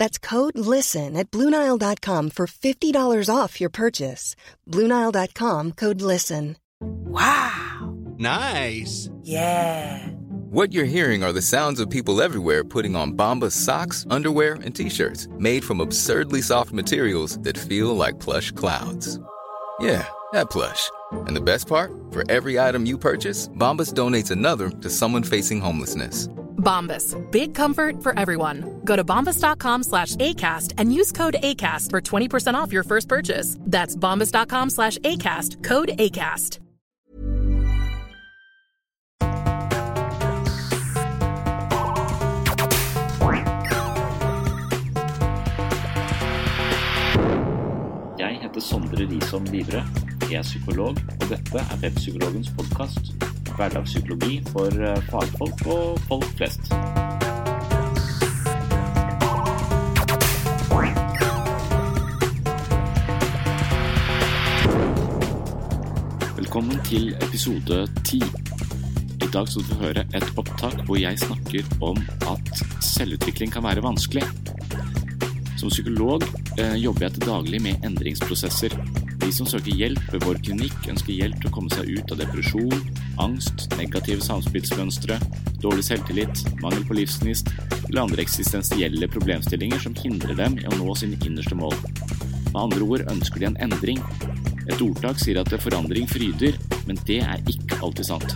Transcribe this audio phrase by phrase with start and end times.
[0.00, 4.34] That's code LISTEN at Bluenile.com for $50 off your purchase.
[4.66, 6.56] Bluenile.com code LISTEN.
[6.80, 7.94] Wow.
[8.16, 9.10] Nice.
[9.22, 10.08] Yeah.
[10.56, 14.74] What you're hearing are the sounds of people everywhere putting on Bombas socks, underwear, and
[14.74, 19.20] t-shirts made from absurdly soft materials that feel like plush clouds.
[19.80, 20.90] Yeah, that plush.
[21.26, 21.92] And the best part?
[22.10, 26.26] For every item you purchase, Bombas donates another to someone facing homelessness.
[26.60, 27.16] Bombas.
[27.30, 28.80] Big comfort for everyone.
[28.84, 33.56] Go to bombas.com slash ACAST and use code ACAST for 20% off your first purchase.
[33.60, 35.64] That's bombas.com slash ACAST.
[35.64, 36.60] Code ACAST.
[48.18, 49.84] Jeg heter Sondre Risom Livre.
[50.30, 53.39] Jeg er psykolog, og dette er Webpsykologens podkast.
[53.60, 56.70] Hverdagspsykologi for eh, fagfolk og folk flest.
[66.38, 68.22] Velkommen til episode ti.
[69.20, 72.00] I dag skal du høre et opptak hvor jeg snakker om
[72.32, 74.24] at selvutvikling kan være vanskelig.
[75.60, 76.24] Som psykolog
[76.56, 78.99] eh, jobber jeg til daglig med endringsprosesser.
[79.20, 82.20] De som søker hjelp ved vår klinikk, ønsker hjelp til å komme seg ut av
[82.22, 82.84] depresjon,
[83.20, 85.18] angst, negative samspillsmønstre,
[85.60, 87.50] dårlig selvtillit, mangel på livsgnist
[87.90, 91.76] eller andre eksistensielle problemstillinger som hindrer dem i å nå sine innerste mål.
[92.50, 94.00] Med andre ord ønsker de en endring.
[94.70, 96.56] Et ordtak sier at forandring fryder,
[96.88, 98.34] men det er ikke alltid sant.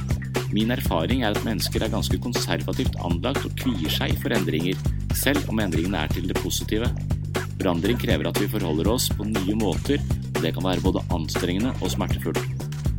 [0.55, 4.78] Min erfaring er at mennesker er ganske konservativt anlagt og kvier seg for endringer,
[5.17, 6.93] selv om endringene er til det positive.
[7.56, 10.03] Forandring krever at vi forholder oss på nye måter,
[10.44, 12.41] og det kan være både anstrengende og smertefullt.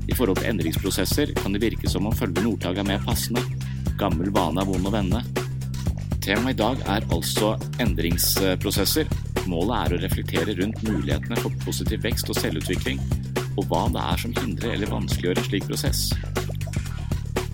[0.10, 3.44] I forhold til endringsprosesser kan det virke som om følgende ordtak er mer passende.
[4.00, 5.22] Gammel vane er vond å vende.
[6.26, 7.52] Temaet i dag er altså
[7.86, 9.14] endringsprosesser.
[9.46, 12.98] Målet er å reflektere rundt mulighetene for positiv vekst og selvutvikling,
[13.60, 16.08] og hva det er som hindrer eller vanskeliggjør en slik prosess.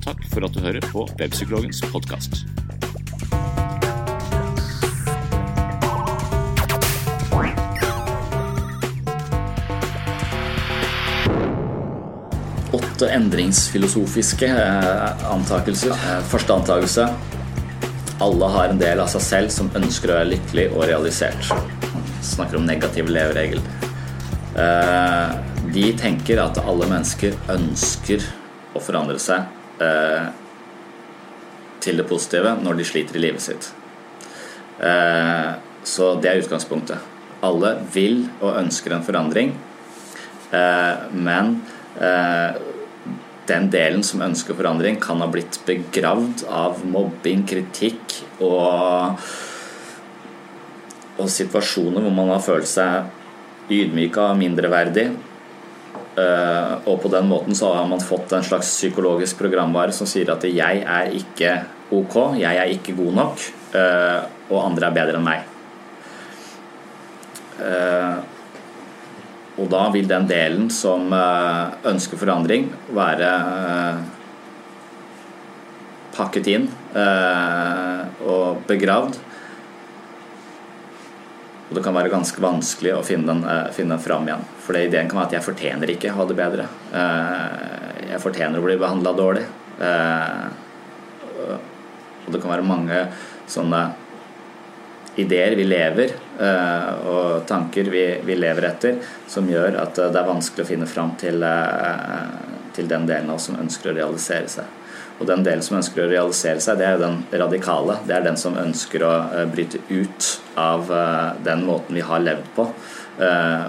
[0.07, 2.45] Takk for at du hører på Webpsykologens podkast.
[13.01, 15.89] Åtte endringsfilosofiske eh, antakelser.
[15.89, 17.07] Eh, Første antakelse.
[18.21, 21.49] Alle har en del av seg selv som ønsker å være lykkelig og realisert.
[22.21, 23.63] Snakker om negativ leveregel.
[24.53, 25.33] Eh,
[25.73, 28.21] De tenker at alle mennesker ønsker
[28.75, 29.49] å forandre seg
[31.81, 33.69] til det positive når de sliter i livet sitt.
[35.87, 36.99] Så det er utgangspunktet.
[37.45, 39.53] Alle vil og ønsker en forandring,
[41.13, 41.55] men
[43.49, 49.17] den delen som ønsker forandring, kan ha blitt begravd av mobbing, kritikk og,
[51.17, 55.09] og situasjoner hvor man har følt seg ydmyka og mindreverdig.
[56.11, 60.31] Eh, og på den måten så har man fått en slags psykologisk programvare som sier
[60.33, 65.17] at 'jeg er ikke ok', 'jeg er ikke god nok', eh, og andre er bedre
[65.17, 65.47] enn meg.
[69.61, 73.29] Og da vil den delen som eh, ønsker forandring, være
[73.69, 73.99] eh,
[76.15, 76.65] pakket inn
[76.97, 79.19] eh, og begravd.
[81.69, 84.41] Og det kan være ganske vanskelig å finne den, finne den fram igjen.
[84.65, 86.65] For ideen kan være at jeg fortjener ikke å ha det bedre.
[88.09, 89.45] Jeg fortjener å bli behandla dårlig.
[92.25, 93.05] Og det kan være mange
[93.47, 93.85] sånne
[95.19, 100.21] ideer vi lever eh, og tanker vi, vi lever etter, som gjør at eh, det
[100.21, 102.29] er vanskelig å finne fram til, eh,
[102.75, 104.77] til den delen av oss som ønsker å realisere seg.
[105.21, 107.99] Og den delen som ønsker å realisere seg, det er jo den radikale.
[108.07, 109.11] Det er den som ønsker å
[109.51, 110.89] bryte ut av
[111.45, 112.65] den måten vi har levd på.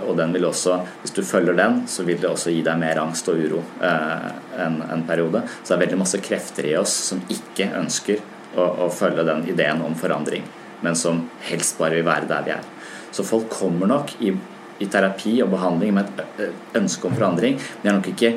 [0.08, 3.02] Og den vil også, hvis du følger den, så vil det også gi deg mer
[3.02, 5.44] angst og uro enn en periode.
[5.60, 8.24] Så det er veldig masse krefter i oss som ikke ønsker
[8.56, 10.48] å, å følge den ideen om forandring,
[10.82, 12.66] men som helst bare vil være der vi er.
[13.12, 14.32] Så folk kommer nok i,
[14.80, 18.34] i terapi og behandling med et ønske om forandring, men de er nok ikke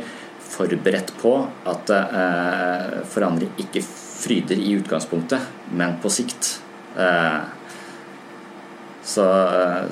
[0.56, 1.36] forberedt på
[1.68, 5.44] at eh, forandring ikke fryder i utgangspunktet,
[5.76, 6.58] men på sikt.
[6.98, 7.40] Eh,
[9.06, 9.26] så,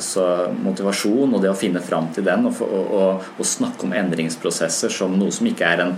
[0.02, 0.24] så,
[0.58, 5.14] motivasjon og det å finne fram til den og, og, og, snakke om endringsprosesser som
[5.20, 5.92] noe som ikke er en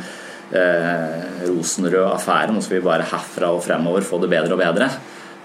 [0.52, 4.90] eh, rosenrød affære, nå skal vi bare herfra og fremover få det bedre og bedre.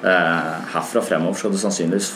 [0.00, 2.12] Eh, herfra og fremover skal du sannsynligvis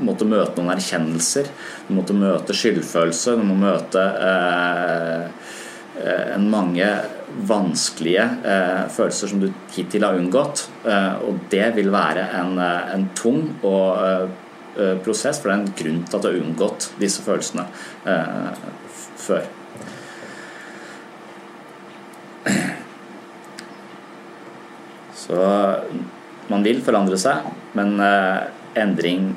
[0.00, 1.50] måtte møte noen erkjennelser.
[1.88, 3.36] Du måtte møte skyldfølelse.
[3.36, 5.50] Du må møte eh,
[6.04, 6.86] Eh, en mange
[7.46, 10.68] vanskelige eh, følelser som du hittil har unngått.
[10.86, 14.38] Eh, og det vil være en, en tung og,
[15.04, 17.64] prosess, for det er en grunn til at du har unngått disse følelsene
[19.18, 19.48] før.
[25.18, 25.40] Så
[26.50, 27.46] man vil forandre seg,
[27.78, 27.94] men
[28.78, 29.30] endring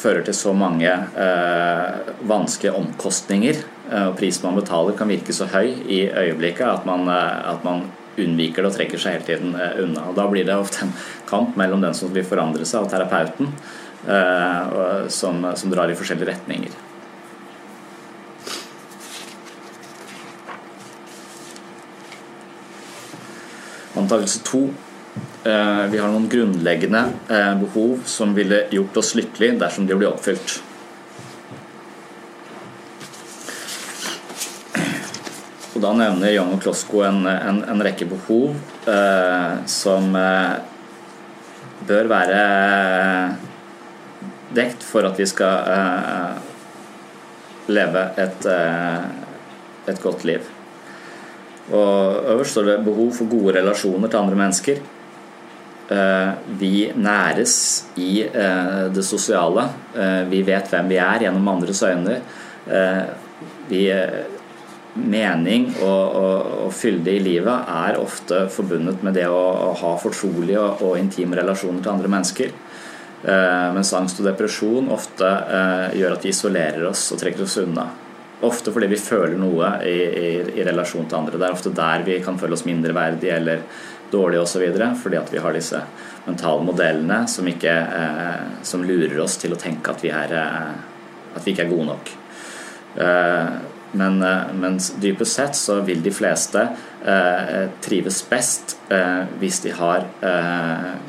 [0.00, 3.60] fører til så mange eh, vanskelige omkostninger
[3.90, 7.64] Eh, og prisen man betaler kan virke så høy i øyeblikket at man, eh, at
[7.66, 7.88] man
[8.20, 10.06] unnviker det og trekker seg hele tiden eh, unna.
[10.10, 10.92] Og Da blir det ofte en
[11.26, 13.54] kamp mellom den som vil forandre seg, og terapeuten,
[15.12, 16.72] som, som drar i forskjellige retninger.
[24.00, 24.62] Antakelse to.
[25.40, 27.00] Vi har noen grunnleggende
[27.62, 30.58] behov som ville gjort oss lykkelige dersom de blir oppfylt.
[35.80, 38.52] Og Da nevner Young og Klosko en, en, en, rekke behov
[38.90, 40.58] eh, som eh,
[41.88, 42.40] bør være
[44.52, 46.34] dekt for at vi skal eh,
[47.72, 50.52] leve et, eh, et, godt liv.
[51.70, 54.84] Og Øverst står det behov for gode relasjoner til andre mennesker.
[55.90, 57.54] Eh, vi næres
[57.98, 59.68] i eh, det sosiale.
[60.30, 62.20] vi vet hvem vi er gjennom andres øyne.
[63.68, 63.80] vi
[64.94, 69.38] mening og, og, og fylde i livet er ofte forbundet med det å,
[69.70, 72.52] å ha fortrolige og, og, intime relasjoner til andre mennesker.
[73.20, 77.58] Eh, mens angst og depresjon ofte eh, gjør at vi isolerer oss og trekker oss
[77.62, 77.86] unna.
[78.46, 81.38] Ofte fordi vi føler noe i, i, i relasjon til andre.
[81.38, 83.64] Det er ofte der vi kan føle oss mindreverdige eller
[84.12, 84.66] dårlige osv.
[85.02, 85.82] Fordi at vi har disse
[86.26, 91.36] mentale modellene som, ikke, eh, som lurer oss til å tenke at vi, er, eh,
[91.36, 92.14] at vi ikke er gode nok.
[93.00, 93.60] Eh,
[93.92, 96.62] men, eh, mens dypest sett så vil de fleste
[97.02, 100.06] eh, trives best eh, hvis de har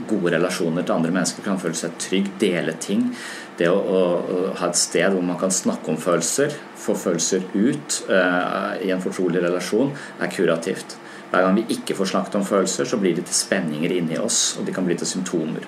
[0.09, 3.09] gode relasjoner til andre mennesker, kan føle seg trygg, dele ting.
[3.57, 7.45] Det å, å, å, ha et sted hvor man kan snakke om følelser, få følelser
[7.53, 7.99] ut
[8.81, 9.91] i en fortrolig relasjon,
[10.23, 10.95] er kurativt.
[11.31, 14.57] Hver gang vi ikke får snakket om følelser, så blir det til spenninger inni oss,
[14.59, 15.63] og de kan bli til symptomer.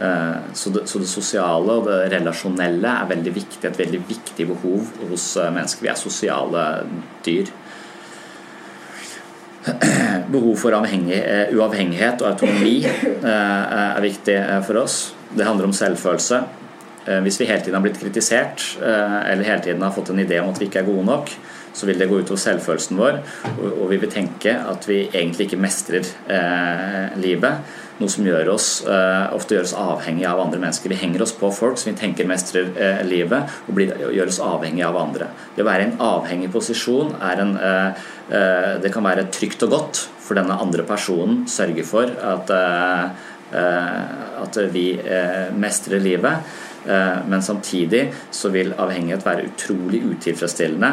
[0.00, 4.46] Eh, så det, så det, sosiale og det relasjonelle er veldig viktig, et veldig viktig
[4.48, 5.84] behov hos eh, mennesker.
[5.84, 6.64] Vi er sosiale
[7.26, 7.52] dyr.
[10.34, 14.36] Behov for eh, uavhengighet og autonomi er viktig
[14.66, 14.96] for oss.
[15.30, 16.42] Det handler om selvfølelse.
[17.22, 20.52] Hvis vi hele tiden har blitt kritisert eller hele tiden har fått en idé om
[20.52, 21.32] at vi ikke er gode nok,
[21.72, 23.22] så vil det gå utover selvfølelsen vår,
[23.72, 26.06] og vi vil tenke at vi egentlig ikke mestrer
[27.20, 30.92] livet noe som gjør oss, eh, ofte gjør oss avhengig av andre mennesker.
[30.92, 34.32] Vi henger oss på folk som vi tenker mestrer eh, livet, og, blir, og, gjør
[34.32, 35.28] oss avhengig av andre.
[35.56, 39.74] Det å være i en avhengig posisjon er en, uh, det kan være trygt og
[39.74, 42.52] godt, for denne andre personen sørger for at,
[43.52, 44.86] at vi
[45.58, 46.54] mestrer livet.
[46.82, 50.90] Men samtidig så vil avhengighet være utrolig utilfredsstillende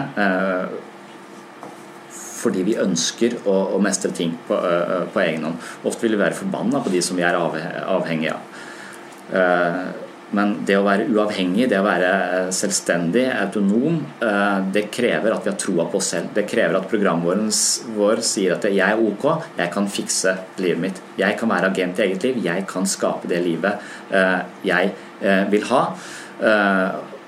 [2.40, 5.72] fordi vi ønsker å, mestre ting på, uh, på, egen hånd.
[5.88, 8.46] Ofte vil vi være forbanna på de som vi er avhengige av.
[10.30, 12.10] Men det å være uavhengig, det å være
[12.54, 13.96] selvstendig, autonom,
[14.74, 16.30] det krever at vi har troa på oss selv.
[16.36, 17.50] Det krever at programvåren
[17.96, 19.26] vår sier at jeg er ok,
[19.58, 21.02] jeg kan fikse livet mitt.
[21.18, 23.90] Jeg kan være agent i eget liv, jeg kan skape det livet
[24.66, 25.84] jeg vil ha.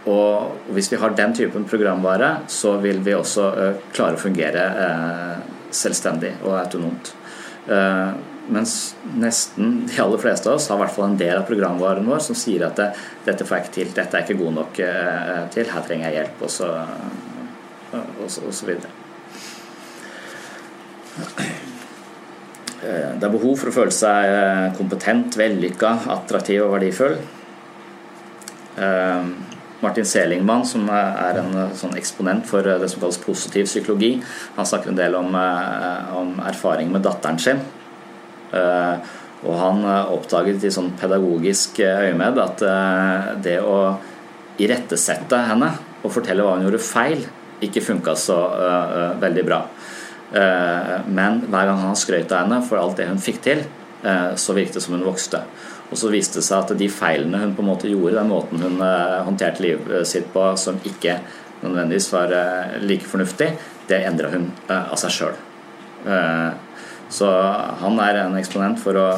[0.10, 4.64] Og hvis vi har den typen programvare, så vil vi også uh, klare å fungere
[5.72, 7.12] selvstendig og autonomt.
[8.52, 8.72] Mens
[9.22, 12.24] nesten de aller fleste av oss har i hvert fall en del av programvaren vår
[12.26, 12.88] som sier at det,
[13.24, 14.74] 'dette får jeg ikke til', 'dette er ikke god nok
[15.54, 16.70] til', 'her trenger jeg hjelp', og så,
[17.94, 18.92] og så, og så videre.
[22.82, 27.20] Det er behov for å føle seg kompetent, vellykka, attraktiv og verdifull.
[29.82, 34.14] Martin Selingmann, som er en sånn eksponent for det som kalles positiv psykologi,
[34.56, 35.34] han snakker en del om,
[36.20, 37.64] om erfaring med datteren sin.
[38.54, 39.82] Og han
[40.14, 42.64] oppdaget i sånn pedagogisk øyemed at
[43.42, 43.98] det å
[44.62, 45.72] irettesette henne
[46.04, 47.26] og fortelle hva hun gjorde feil,
[47.66, 48.38] ikke funka så
[49.22, 49.64] veldig bra.
[50.32, 53.66] Uh, men hver gang han skrøt av henne for alt det hun fikk til,
[54.02, 55.44] så virket det som hun vokste.
[55.92, 58.64] Og så viste det seg at de feilene hun på en måte gjorde, den måten
[58.64, 58.80] hun
[59.28, 61.18] håndterte livet sitt på som ikke
[61.62, 62.32] nødvendigvis var
[62.82, 63.50] like fornuftig,
[63.90, 65.36] det endra hun av seg sjøl.
[67.12, 67.28] Så
[67.84, 69.10] han er en eksponent for å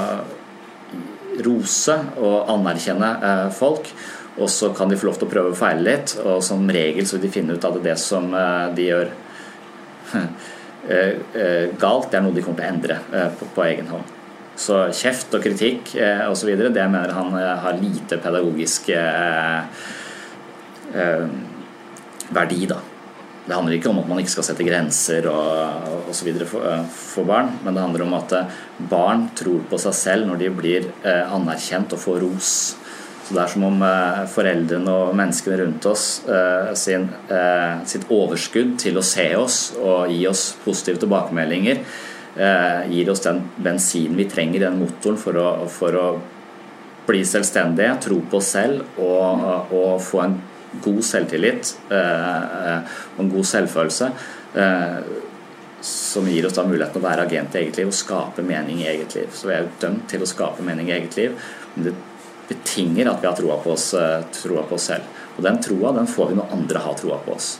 [1.45, 3.13] rose og anerkjenne
[3.53, 3.93] folk
[4.37, 7.05] og så kan de få lov til å prøve å feile litt, og som regel
[7.05, 9.11] så vil de finne ut at det som eh, de gjør
[10.89, 12.99] eh, eh, galt, det er noe de kommer til å endre
[13.53, 14.12] på egen hånd.
[14.59, 19.61] Så kjeft og kritikk eh, osv., det mener han har lite pedagogisk eh,
[22.33, 22.79] verdi, da.
[23.43, 26.29] Det handler ikke om at man ikke skal sette grenser og osv.
[26.47, 28.37] For, for barn, men det handler om at
[28.91, 32.53] barn tror på seg selv når de blir anerkjent og får ros.
[33.23, 38.09] Så det er som om eh, foreldrene og menneskene rundt oss eh, sin, eh, sitt
[38.11, 41.79] overskudd til å se oss og gi oss positive tilbakemeldinger
[42.33, 46.05] gir oss den bensinen vi trenger, den motoren, for å, for å
[47.05, 49.43] bli selvstendige, tro på oss selv og,
[49.75, 50.33] og få en
[50.81, 54.07] god selvtillit og en god selvfølelse
[55.83, 58.87] som gir oss da muligheten å være agent i eget liv og skape mening i
[58.87, 59.31] eget liv.
[59.35, 61.35] Så vi er jo dømt til å skape mening i eget liv.
[61.75, 61.93] Men det
[62.47, 65.03] betinger at vi har troa på, eh, på oss selv.
[65.35, 67.57] Og den troa den får vi når andre har troa på oss.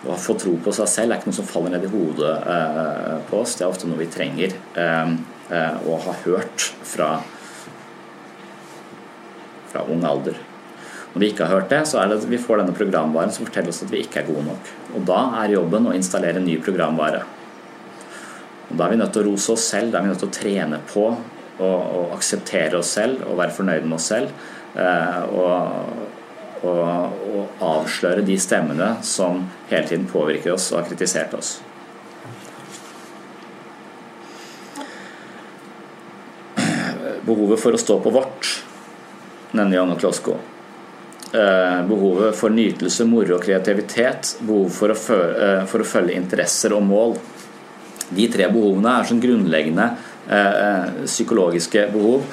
[0.00, 3.16] Å få tro på seg selv er ikke noe som faller ned i hodet eh,
[3.28, 3.56] på oss.
[3.58, 5.10] Det er ofte noe vi trenger eh,
[5.52, 7.08] eh, å ha hørt fra,
[9.68, 10.38] fra ung alder.
[11.12, 13.44] Når vi ikke har hørt det, så er det at vi får denne programvaren som
[13.44, 14.70] forteller oss at vi ikke er gode nok.
[14.94, 17.24] Og da er jobben å installere ny programvare.
[18.70, 20.30] Og Da er vi nødt til å rose oss selv, da er vi nødt til
[20.30, 21.04] å trene på
[21.60, 21.70] å,
[22.14, 24.30] akseptere oss selv og være fornøyd med oss selv.
[25.34, 26.06] Og,
[26.66, 31.58] og, å avsløre de stemmene som hele tiden påvirker oss og har kritisert oss.
[37.26, 38.48] Behovet for å stå på vårt,
[39.52, 40.38] nevner Janne Klosko.
[41.32, 44.32] Eh, behovet for nytelse, moro og kreativitet.
[44.42, 47.14] Behov for å, følge, eh, for å følge interesser og mål.
[48.10, 49.86] De tre behovene er sånn grunnleggende
[50.26, 52.24] eh, psykologiske behov.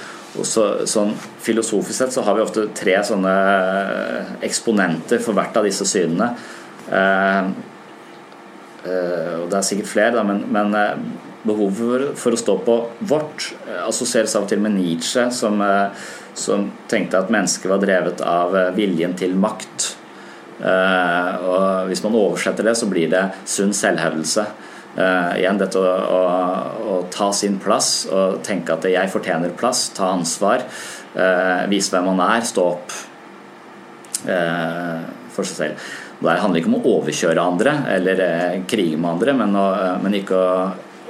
[0.46, 5.68] Så, sånn Filosofisk sett så har vi ofte tre sånne eh, eksponenter for hvert av
[5.68, 6.34] disse synene.
[6.92, 7.50] Eh,
[8.86, 11.00] eh, og Det er sikkert flere, da, men, men eh,
[11.48, 12.78] behovet for, å stå på
[13.08, 13.52] vårt
[13.86, 15.62] assosieres av og til med Nietzsche, som,
[16.36, 19.86] som tenkte at mennesket var drevet av viljen til makt.
[20.60, 24.44] og Hvis man oversetter det, så blir det sunn selvhevdelse.
[24.98, 26.22] Uh, igjen dette å, å,
[26.90, 30.64] å, ta sin plass og tenke at jeg fortjener plass, ta ansvar,
[31.14, 32.96] uh, vise hvem man er, stå opp
[34.26, 35.04] uh,
[35.36, 35.84] for seg selv.
[36.18, 38.22] Det handler ikke om å overkjøre andre eller
[38.66, 39.68] krige med andre, men, å,
[40.02, 40.48] men ikke å,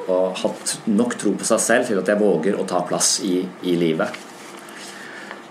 [0.03, 0.51] å, ha
[0.91, 3.37] nok tro på seg selv til at jeg våger å ta plass i,
[3.71, 4.11] i livet.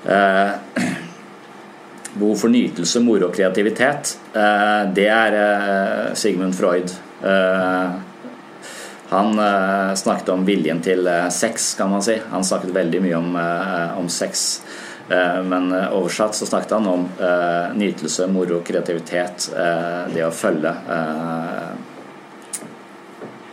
[2.20, 4.12] behov for nytelse, moro og kreativitet,
[4.96, 5.38] det er
[6.20, 6.92] Sigmund Freud.
[9.16, 12.18] Han eh, snakket om viljen til eh, sex, kan man si.
[12.30, 14.62] Han snakket veldig mye om, eh, om sex.
[15.46, 17.02] men oversatt så snakket han om
[17.78, 19.44] nytelse, moro, kreativitet.
[20.10, 20.72] det å følge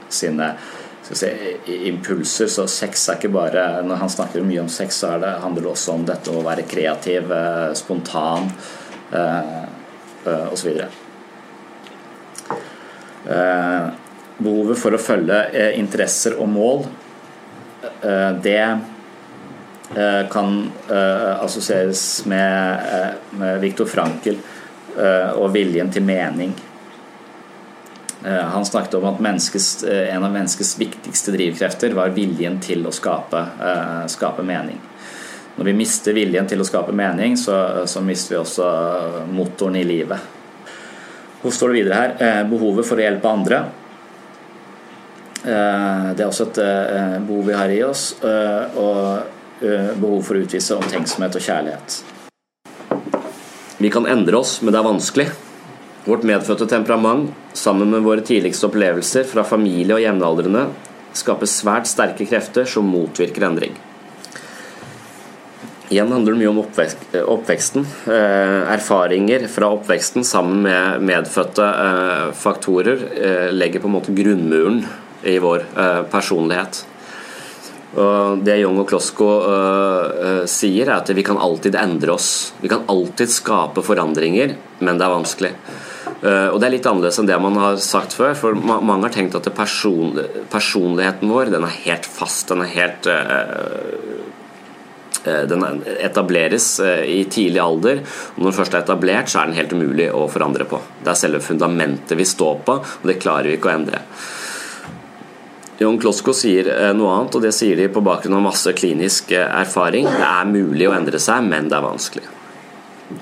[0.09, 0.47] sine
[1.03, 1.29] si,
[1.91, 2.49] impulser.
[2.49, 5.71] Så sex er ikke bare Når han snakker mye om sex, så det, handler det
[5.75, 7.29] også om dette å være kreativ,
[7.77, 8.49] spontan
[9.13, 9.61] eh,
[10.49, 10.81] osv.
[14.43, 16.83] Behovet for å følge eh, interesser og mål,
[18.03, 20.59] eh, det eh, kan
[21.43, 23.17] assosieres med,
[23.61, 24.37] Viktor Frankel
[24.93, 26.51] og viljen til mening.
[28.23, 33.41] Han snakket om at en av menneskets viktigste drivkrefter var viljen til å skape,
[34.13, 34.77] skape mening.
[35.57, 38.69] Når vi mister viljen til å skape mening, så, så mister vi også
[39.33, 40.29] motoren i livet.
[41.41, 42.45] Hvor står det videre her?
[42.53, 43.63] Behovet for å hjelpe andre
[45.43, 49.63] det er også et eh, behov vi har i oss, eh, og
[49.99, 51.97] behov for å utvise omtenksomhet og kjærlighet.
[53.79, 55.27] Vi kan endre oss, men det er vanskelig.
[56.03, 60.65] Vårt medfødte temperament, sammen med våre tidligste opplevelser fra familie og jevnaldrende,
[61.15, 63.77] skaper svært sterke krefter som motvirker endring.
[65.93, 67.85] Igjen handler det mye om oppveksten.
[68.73, 71.67] Erfaringer fra oppveksten sammen med medfødte
[72.39, 74.81] faktorer legger på en måte grunnmuren
[75.29, 75.65] i vår
[76.11, 76.83] personlighet.
[77.93, 82.53] Og Det Young og Klosko uh, sier, er at vi kan alltid endre oss.
[82.61, 85.51] Vi kan alltid skape forandringer, men det er vanskelig.
[86.23, 88.33] Uh, og Det er litt annerledes enn det man har sagt før.
[88.39, 90.17] For ma mange har tenkt at person
[90.49, 92.49] personligheten vår den er helt fast.
[92.49, 94.31] Den er helt uh,
[95.23, 98.01] den etableres i tidlig alder.
[98.33, 100.81] og Når den først er etablert, så er den helt umulig å forandre på.
[100.99, 104.01] Det er selve fundamentet vi står på, og det klarer vi ikke å endre.
[105.77, 109.33] Jon Klosko sier eh, noe annet, og det sier de på bakgrunn av masse klinisk
[109.33, 110.05] eh, erfaring.
[110.05, 112.27] Det er mulig å endre seg, men det er vanskelig.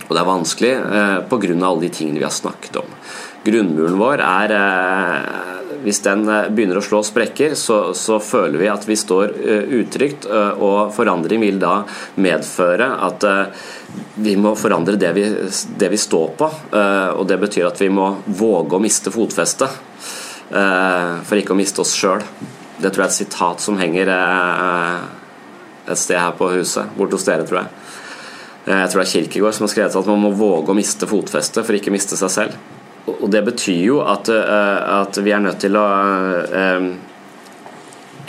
[0.07, 1.53] Og det er vanskelig eh, pga.
[1.55, 2.97] alle de tingene vi har snakket om.
[3.41, 4.51] Grunnmuren vår er
[5.81, 9.31] Hvis den begynner å slå sprekker, så, så føler vi at vi står
[9.79, 10.27] utrygt,
[10.61, 11.79] og forandring vil da
[12.21, 13.25] medføre at
[14.21, 15.23] vi må forandre det vi,
[15.81, 16.51] det vi står på.
[17.17, 19.73] Og det betyr at vi må våge å miste fotfestet.
[20.51, 22.23] Eh, for ikke å miste oss sjøl.
[22.81, 25.05] Det tror jeg er et sitat som henger eh,
[25.91, 27.71] et sted her på huset, borte hos dere, tror jeg.
[28.65, 31.07] Eh, jeg tror det er Kirkegård som har skrevet at man må våge å miste
[31.07, 32.59] fotfestet for ikke å miste seg selv.
[33.11, 35.85] Og det betyr jo at, at vi er nødt til å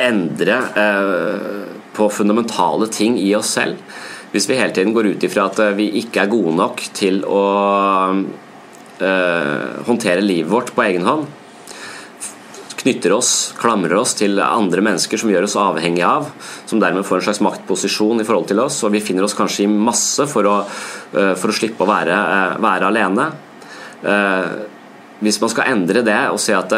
[0.01, 0.57] endre
[1.93, 3.77] på fundamentale ting i oss selv.
[4.33, 7.45] Hvis vi hele tiden går ut ifra at vi ikke er gode nok til å
[8.97, 11.29] håndtere livet vårt på egen hånd,
[12.83, 16.29] knytter oss, klamrer oss til andre mennesker som gjør oss avhengige av,
[16.67, 19.65] som dermed får en slags maktposisjon i forhold til oss, og vi finner oss kanskje
[19.65, 20.59] i masse for å,
[21.15, 23.33] eh, for å slippe å være, eh, være, alene.
[24.03, 24.49] Eh,
[25.23, 26.73] hvis man skal endre det og si at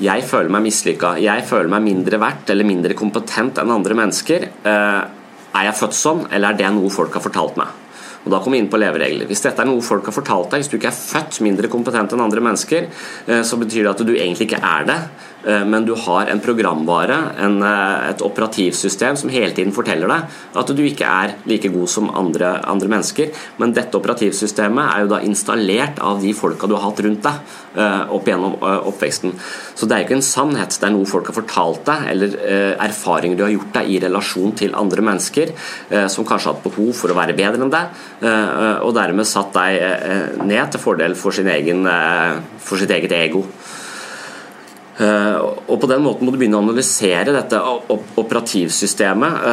[0.00, 4.48] jeg føler meg mislykka, jeg føler meg mindre verdt eller mindre kompetent enn andre mennesker,
[4.64, 7.79] er jeg født sånn, eller er det noe folk har fortalt meg?
[8.24, 9.28] Og Da kommer vi inn på leveregler.
[9.30, 12.12] Hvis dette er noe folk har fortalt deg, hvis du ikke er født mindre kompetent
[12.12, 12.88] enn andre mennesker,
[13.26, 14.98] eh, så betyr det at du egentlig ikke er det.
[15.46, 20.22] Eh, men du har en programvare, en, eh, et operativsystem som hele tiden forteller deg
[20.60, 23.30] at du ikke er like god som andre, andre, mennesker.
[23.58, 27.56] Men dette operativsystemet er jo da installert av de folka du har hatt rundt deg
[28.10, 29.30] opp gjennom oppveksten.
[29.78, 32.34] Så det er ikke en sannhet, det er noe folk har fortalt deg, eller
[32.82, 35.52] erfaringer du har gjort deg i relasjon til andre mennesker,
[36.10, 39.54] som kanskje har hatt behov for å være bedre enn deg, Eh, og dermed satt
[39.56, 43.46] deg eh, ned til fordel for, egen, eh, for sitt eget ego.
[45.00, 47.56] Og På den måten må du begynne å analysere dette
[48.20, 49.46] operativsystemet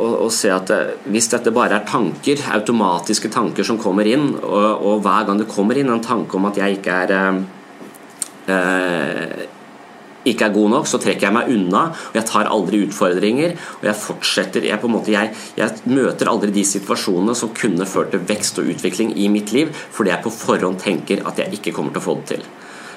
[0.00, 0.70] og, og se at
[1.12, 5.76] hvis dette bare er tanker, automatiske tanker som kommer inn, og hver gang det kommer
[5.76, 7.12] inn en tanke om at jeg ikke er
[10.24, 11.84] ikke er god nok, så trekker jeg meg unna.
[11.92, 13.56] og Jeg tar aldri utfordringer.
[13.80, 17.88] og Jeg fortsetter, jeg, på en måte, jeg, jeg møter aldri de situasjonene som kunne
[17.88, 21.58] ført til vekst og utvikling i mitt liv, fordi jeg på forhånd tenker at jeg
[21.58, 22.46] ikke kommer til å få det til.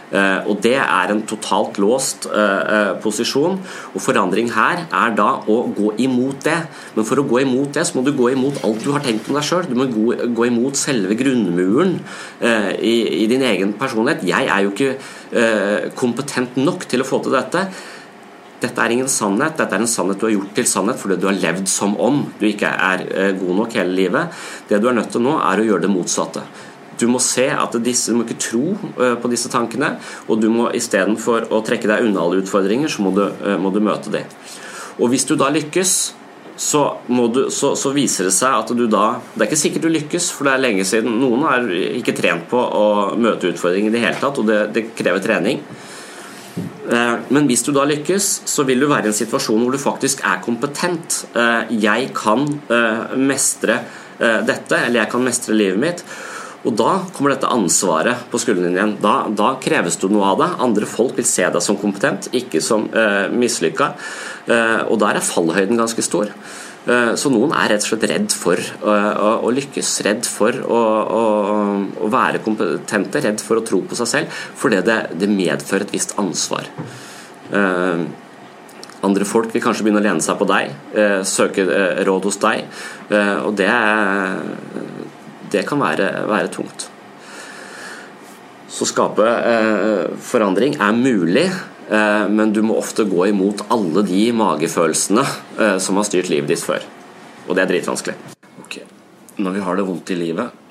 [0.08, 3.60] Eh, og Det er en totalt låst eh, eh, posisjon.
[3.93, 6.58] og Forandring her er da å gå imot det.
[6.96, 9.28] Men for å gå imot det, så må du gå imot alt du har tenkt
[9.28, 9.67] om deg sjøl.
[9.67, 11.98] Du må gå, imot selve grunnmuren
[12.80, 14.24] i, din egen personlighet.
[14.28, 17.65] Jeg er jo ikke kompetent nok til å få til dette.
[18.62, 21.28] Dette er ingen sannhet, dette er en sannhet du har gjort til sannhet fordi du
[21.30, 24.39] har levd som om du ikke er god nok hele livet.
[24.70, 26.46] Det du er nødt til nå, er å gjøre det motsatte.
[26.98, 29.96] Du må se at disse, du må ikke tro eh, på disse tankene,
[30.28, 33.72] og du må istedenfor å trekke deg unna alle utfordringer, så må du, eh, må
[33.74, 34.30] du møte dem.
[34.98, 35.98] Og hvis du da lykkes,
[36.58, 39.92] så, du, så, så, viser det seg at du da Det er ikke sikkert du
[39.94, 41.20] lykkes, for det er lenge siden.
[41.22, 41.68] Noen er
[42.00, 45.62] ikke trent på å møte utfordringer i det hele tatt, og det, det krever trening.
[46.58, 49.84] Eh, men hvis du da lykkes, så vil du være i en situasjon hvor du
[49.84, 51.20] faktisk er kompetent.
[51.78, 52.48] Jeg kan
[53.22, 53.84] mestre
[54.18, 56.02] dette, eller jeg kan mestre livet mitt.
[56.68, 58.96] Og da kommer dette ansvaret på skuldrene dine igjen.
[59.04, 60.56] Da, da, kreves det noe av deg.
[60.68, 63.94] Andre folk vil se deg som kompetent, ikke som eh, mislykka.
[64.52, 66.34] Eh, og der er fallhøyden ganske stor.
[66.88, 70.60] Eh, så noen er rett og slett redd for å, å, å lykkes, redd for
[70.68, 70.84] å,
[71.20, 75.96] å, være kompetente, redd for å tro på seg selv, fordi det, det medfører et
[75.96, 76.68] visst ansvar.
[77.52, 78.08] Eh,
[79.08, 82.40] andre folk vil kanskje begynne å lene seg på deg, eh, søke eh, råd hos
[82.44, 82.66] deg,
[83.48, 84.42] og det er
[85.52, 86.88] det kan være, være tungt.
[88.68, 94.26] Så skape eh, forandring er mulig, eh, men du må ofte gå imot alle de
[94.36, 96.84] magefølelsene eh, som har styrt livet ditt før.
[97.48, 98.18] Og det er dritvanskelig.
[98.66, 98.84] Okay.
[99.40, 100.64] Når vi har det vondt i livet,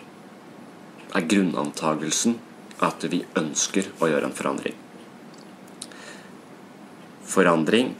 [1.16, 2.36] er grunnantagelsen
[2.84, 4.76] at vi ønsker å gjøre en forandring.
[7.26, 7.94] Forandring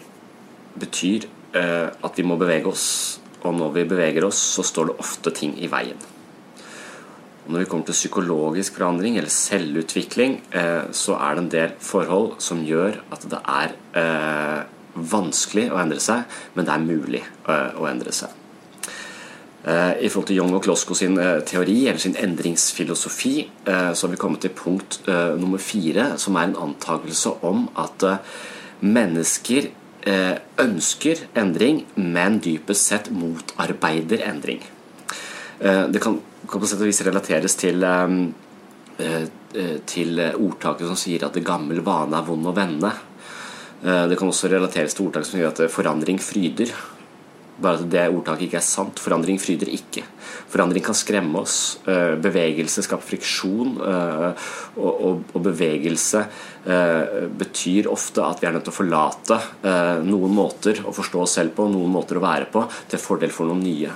[0.77, 2.87] betyr eh, at vi må bevege oss.
[3.47, 5.99] Og når vi beveger oss, så står det ofte ting i veien.
[7.47, 11.77] Og når vi kommer til psykologisk forandring eller selvutvikling, eh, så er det en del
[11.79, 14.65] forhold som gjør at det er eh,
[14.97, 16.25] vanskelig å endre seg,
[16.57, 18.43] men det er mulig eh, å endre seg.
[19.67, 23.33] I forhold til Young og Klosko sin teori, eller sin endringsfilosofi,
[23.67, 25.01] så har vi kommet til punkt
[25.41, 28.05] nummer fire, som er en antakelse om at
[28.79, 29.67] mennesker
[30.63, 34.63] ønsker endring, men dypest sett motarbeider endring.
[35.59, 37.87] Det kan, kan på sett og vis relateres til
[38.97, 42.89] til ordtaket som sier at gammel vane er vond å vende.
[43.83, 46.73] Det kan også relateres til ordtaket som sier at forandring fryder.
[47.57, 49.01] Bare at det ordtaket ikke er sant.
[49.01, 50.03] Forandring fryder ikke.
[50.53, 51.79] Forandring kan skremme oss.
[51.89, 56.21] Eh, bevegelse skaper friksjon, eh, og bevegelse
[56.69, 59.41] eh, betyr ofte at vi er nødt til å forlate
[60.05, 63.49] noen måter å forstå oss selv på, noen måter å være på, til fordel for
[63.49, 63.95] noen nye.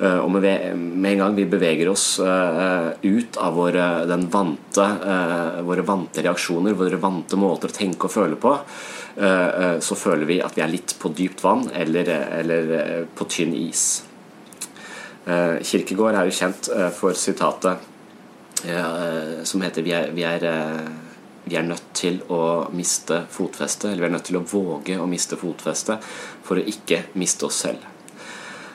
[0.00, 3.88] Og med en gang vi beveger oss ut av våre,
[4.32, 4.86] vante,
[5.66, 8.54] våre vante reaksjoner, våre vante måter å tenke og føle på,
[9.16, 12.08] Eh, eh, så føler vi at vi er litt på dypt vann eller,
[12.40, 14.04] eller eh, på tynn is.
[15.30, 17.84] Kirkegård er jo kjent for sitatet
[19.46, 20.46] som heter vi er, vi, er,
[21.44, 22.40] vi er, nødt til å
[22.74, 27.04] miste fotfeste, eller vi er nødt til å våge å miste fotfeste for å ikke
[27.20, 27.84] miste oss selv.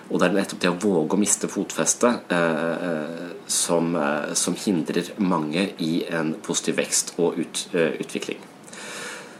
[0.09, 3.95] Og det er nettopp det å våge å miste fotfestet eh, som,
[4.37, 8.43] som, hindrer mange i en positiv vekst og ut, utvikling.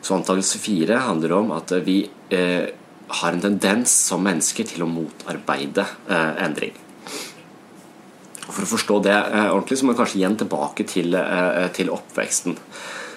[0.02, 2.66] Så antakelse fire handler om at vi eh,
[3.22, 6.76] har en tendens som mennesker til å motarbeide eh, endring.
[8.46, 11.92] For å forstå det eh, ordentlig så må vi kanskje igjen tilbake til, eh, til
[11.94, 12.58] oppveksten.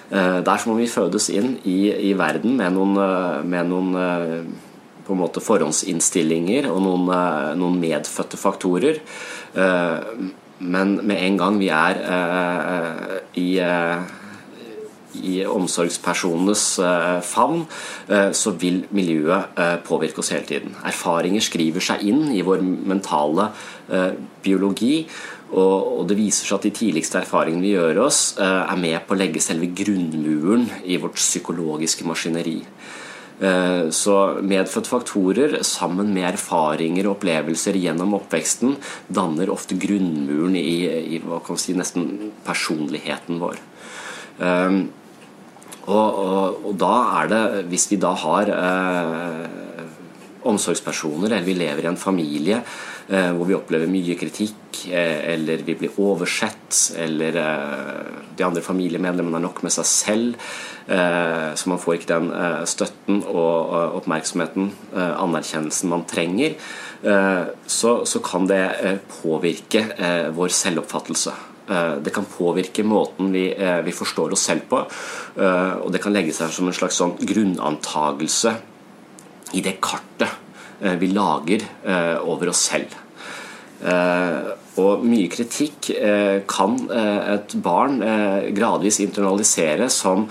[0.09, 1.77] Eh, som må vi fødes inn i,
[2.09, 4.57] i verden med noen, eh, med noen
[5.09, 7.09] på en måte forhåndsinnstillinger og noen,
[7.57, 9.01] noen medfødte faktorer.
[10.59, 12.01] Men med en gang vi er
[13.41, 13.49] i
[15.17, 17.65] i omsorgspersonenes eh, favn,
[18.07, 20.75] eh, så vil miljøet eh, påvirke oss hele tiden.
[20.85, 23.49] Erfaringer skriver seg inn i vår mentale
[24.43, 25.07] biologi.
[25.49, 29.17] Og det viser seg at de tidligste erfaringene vi gjør oss, er med på å
[29.17, 32.59] legge selve grunnmuren i vårt psykologiske maskineri.
[33.39, 38.73] Så medfødte faktorer sammen med erfaringer og opplevelser gjennom oppveksten
[39.07, 41.21] danner ofte grunnmuren i, i
[41.55, 43.61] si, nesten personligheten vår.
[45.89, 49.47] Og, og, og, da er det, hvis vi da har eh,
[50.49, 52.77] omsorgspersoner, eller vi lever i en familie eh,
[53.09, 59.39] hvor vi opplever mye kritikk, eh, eller vi blir oversett, eller eh, de andre familiemedlemmene
[59.39, 60.49] er nok med seg selv,
[60.87, 66.55] eh, så man får ikke den eh, støtten og oppmerksomheten, anerkjennelsen man trenger,
[66.99, 68.65] så, så, kan det
[69.21, 69.85] påvirke
[70.35, 71.31] vår selvoppfattelse.
[71.69, 74.79] Eh, det kan påvirke måten vi, eh, vi, forstår oss selv på.
[75.37, 78.55] Eh, og det kan legge seg som en slags sånn grunnantagelse
[79.53, 80.48] i det kartet
[80.79, 81.65] vi lager
[82.23, 82.93] over oss selv.
[84.79, 85.89] Og mye kritikk
[86.47, 87.99] kan et barn
[88.55, 90.23] gradvis internalisere som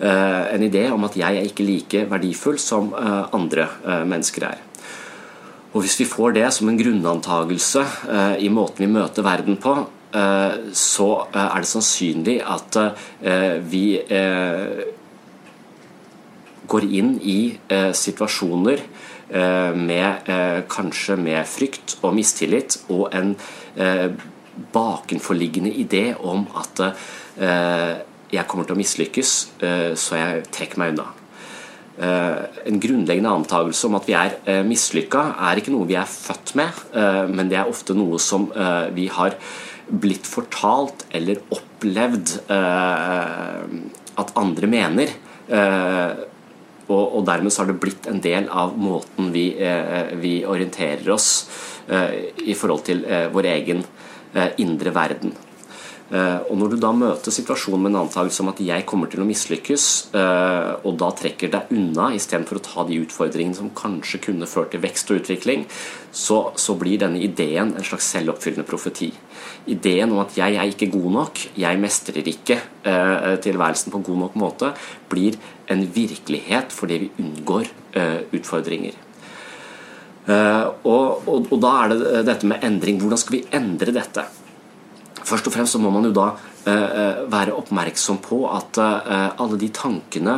[0.00, 3.68] en idé om at jeg er ikke like verdifull som andre
[4.04, 4.62] mennesker er.
[5.74, 7.84] Og Hvis vi får det som en grunnantagelse
[8.44, 9.78] i måten vi møter verden på,
[10.14, 13.86] Eh, så eh, er det sannsynlig at eh, vi
[16.64, 17.38] går inn i
[17.94, 18.80] situasjoner
[19.34, 20.28] med
[20.70, 23.32] kanskje med frykt og mistillit og en
[24.74, 26.82] bakenforliggende idé om at
[28.30, 29.32] jeg kommer til å mislykkes,
[29.98, 31.08] så jeg trekker meg unna.
[32.70, 36.84] En grunnleggende antakelse om at vi er mislykka, er ikke noe vi er født med,
[37.34, 38.46] men det er ofte noe som
[38.94, 39.34] vi har
[39.88, 43.64] blitt fortalt eller opplevd eh,
[44.20, 45.12] at andre mener.
[46.88, 51.08] Og, og, dermed så har det blitt en del av måten vi, eh, vi orienterer
[51.14, 51.30] oss
[51.88, 53.84] eh, i forhold til eh, vår egen
[54.58, 55.30] indre verden.
[56.10, 59.26] Og Når du da møter situasjonen med en antakelse om at jeg kommer til å
[59.28, 59.84] mislykkes,
[60.82, 64.82] og da trekker deg unna istedenfor å ta de utfordringene som kanskje kunne ført til
[64.82, 65.62] vekst og utvikling,
[66.10, 69.12] så, så blir denne ideen en slags selvoppfyllende profeti.
[69.70, 72.58] Ideen om at jeg er ikke god nok, jeg mestrer ikke
[73.46, 74.74] tilværelsen på god nok måte,
[75.14, 75.38] blir
[75.72, 77.70] en virkelighet fordi vi unngår
[78.34, 78.96] utfordringer.
[80.26, 82.98] Og, og, og da er det dette med endring.
[83.02, 84.24] Hvordan skal vi endre dette?
[85.24, 86.30] Først og fremst så må man jo da
[87.32, 90.36] være oppmerksom på at alle de tankene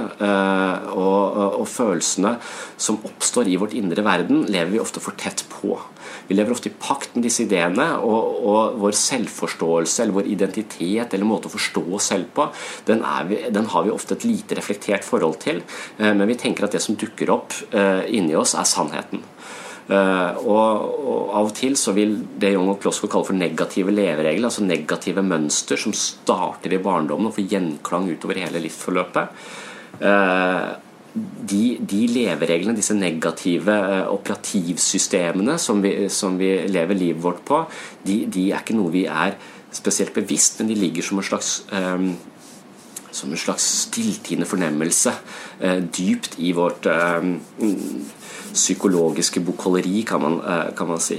[0.90, 2.36] og, og følelsene
[2.76, 5.78] som oppstår i vårt indre verden, lever vi ofte for tett på.
[6.26, 11.14] Vi lever ofte i pakt med disse ideene, og, og vår selvforståelse eller vår identitet
[11.14, 12.48] eller måte å forstå oss selv på,
[12.88, 15.62] den, vi, den, har vi ofte et lite reflektert forhold til.
[15.98, 19.22] Eh, men vi tenker at det som dukker opp eh, inni oss, er sannheten.
[19.86, 23.92] Uh, og, og, Av og til så vil det Young og Klosko kaller for negative
[23.94, 29.44] leveregler, altså negative mønster som starter i barndommen og får gjenklang utover hele livsforløpet.
[30.00, 30.74] Uh,
[31.16, 37.62] de, de, levereglene, disse negative uh, operativsystemene som vi, som vi, lever livet vårt på,
[38.06, 39.36] de, de, er ikke noe vi er
[39.74, 42.10] spesielt bevisst, men de ligger som en slags um,
[43.16, 45.12] som en slags stilltiende fornemmelse
[45.62, 47.24] uh, dypt i vårt uh,
[48.52, 50.40] psykologiske bokholderi, kan man,
[50.76, 51.18] kan man si.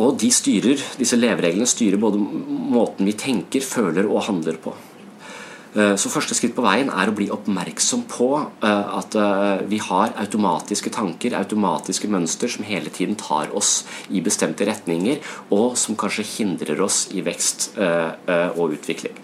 [0.00, 4.74] Og de styrer, disse levereglene styrer både måten vi tenker, føler og handler på.
[5.76, 8.30] Eh, så første skritt på veien er å bli oppmerksom på
[8.64, 14.24] eh, at eh, vi har automatiske tanker, automatiske mønster som hele tiden tar oss i
[14.24, 15.20] bestemte retninger,
[15.52, 19.22] og som kanskje hindrer oss i vekst og utvikling.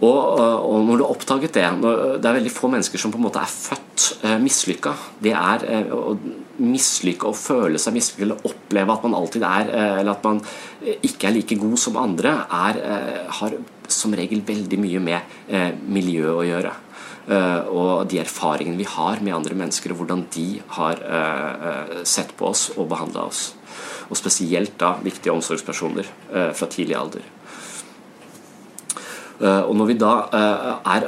[0.00, 3.42] Og, når du har oppdaget det Det er veldig få mennesker som på en måte
[3.42, 4.94] er født eh, mislykka.
[5.20, 6.14] Det er å
[6.60, 10.40] mislykke og føle seg mislykka eller oppleve at man alltid er Eller at man
[11.00, 12.80] ikke er like god som andre, er,
[13.40, 13.60] har
[13.94, 16.76] som regel veldig mye med eh, miljø å gjøre.
[17.30, 20.46] Uh, og de erfaringene vi har med andre mennesker, og hvordan de
[20.78, 23.42] har uh, sett på oss og behandla oss.
[24.08, 27.28] Og spesielt da viktige omsorgspersoner uh, fra tidlig alder.
[29.40, 30.14] og når vi da
[30.84, 31.04] er,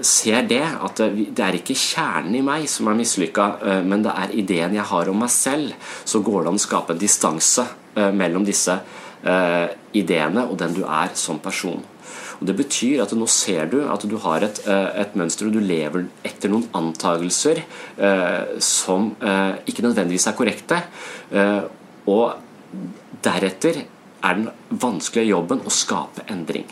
[0.00, 1.00] ser det, at
[1.36, 3.48] det er ikke kjernen i meg som er mislykka,
[3.84, 5.74] men det er ideen jeg har om meg selv,
[6.08, 7.66] så går det an å skape en distanse
[8.16, 8.78] mellom disse
[9.92, 11.84] ideene og den du er som person.
[12.40, 15.56] Og Det betyr at nå ser du at du har et, eh, et mønster, og
[15.56, 20.82] du lever etter noen antagelser eh, som eh, ikke nødvendigvis er korrekte.
[21.32, 21.62] Eh,
[22.06, 22.36] og
[23.24, 23.84] deretter
[24.26, 26.68] er den vanskelige jobben å skape endring.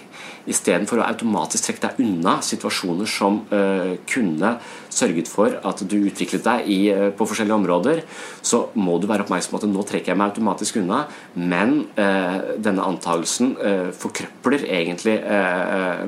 [0.50, 4.50] Istedenfor å automatisk trekke deg unna situasjoner som uh, kunne
[4.92, 8.02] sørget for at du utviklet deg i, uh, på forskjellige områder,
[8.44, 11.04] så må du være oppmerksom på at nå trekker jeg meg automatisk unna,
[11.40, 13.54] men uh, denne antagelsen
[13.98, 15.14] forkrøpler egentlig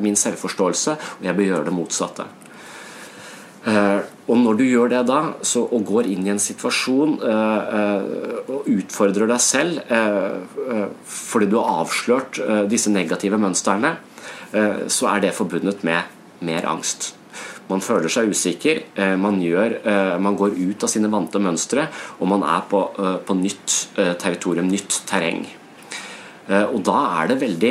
[0.02, 2.26] min selvforståelse, og jeg bør gjøre det motsatte.
[4.26, 9.30] Og når du gjør det da, så, og går inn i en situasjon og utfordrer
[9.30, 9.78] deg selv
[11.06, 13.92] fordi du har avslørt disse negative mønstrene,
[14.56, 16.02] Eh, så er det forbundet med
[16.46, 17.12] mer angst.
[17.66, 21.88] Man føler seg usikker, eh, man, gjør, eh, man går ut av sine vante mønstre,
[22.20, 22.82] og man er på,
[23.26, 25.46] på nytt territorium, nytt terreng.
[26.46, 27.70] Og da er det veldig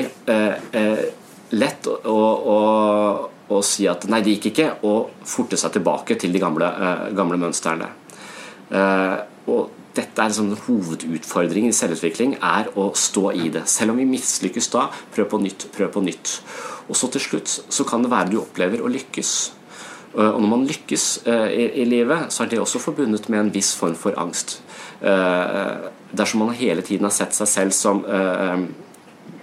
[1.56, 2.18] lett å,
[2.52, 2.58] å,
[3.50, 6.70] å si at 'nei, det gikk ikke', og forte seg tilbake til de gamle,
[7.16, 7.90] gamle mønstrene.
[9.48, 13.66] Og dette er en hovedutfordringen hovedutfordring i selvutvikling, er å stå i det.
[13.72, 16.42] Selv om vi mislykkes da, prøv på nytt, prøv på nytt.
[16.90, 19.32] Og så til slutt så kan det være du opplever å lykkes.
[20.16, 21.48] Eh, og når man lykkes eh,
[21.82, 24.60] i, livet, så er det også forbundet med en viss form for angst.
[25.02, 28.04] Eh, dersom man hele tiden har sett seg selv som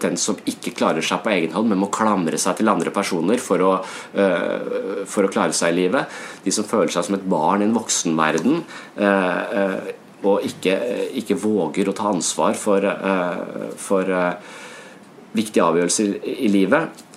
[0.02, 3.40] den som ikke klarer seg på egen hånd, men må klamre seg til andre personer
[3.42, 3.72] for å,
[5.08, 6.18] for å klare seg i livet.
[6.44, 8.62] De som føler seg som et barn i en voksenverden
[10.22, 10.74] og ikke,
[11.18, 12.86] ikke, våger å ta ansvar for,
[13.82, 14.12] for
[15.34, 17.08] viktige avgjørelser i livet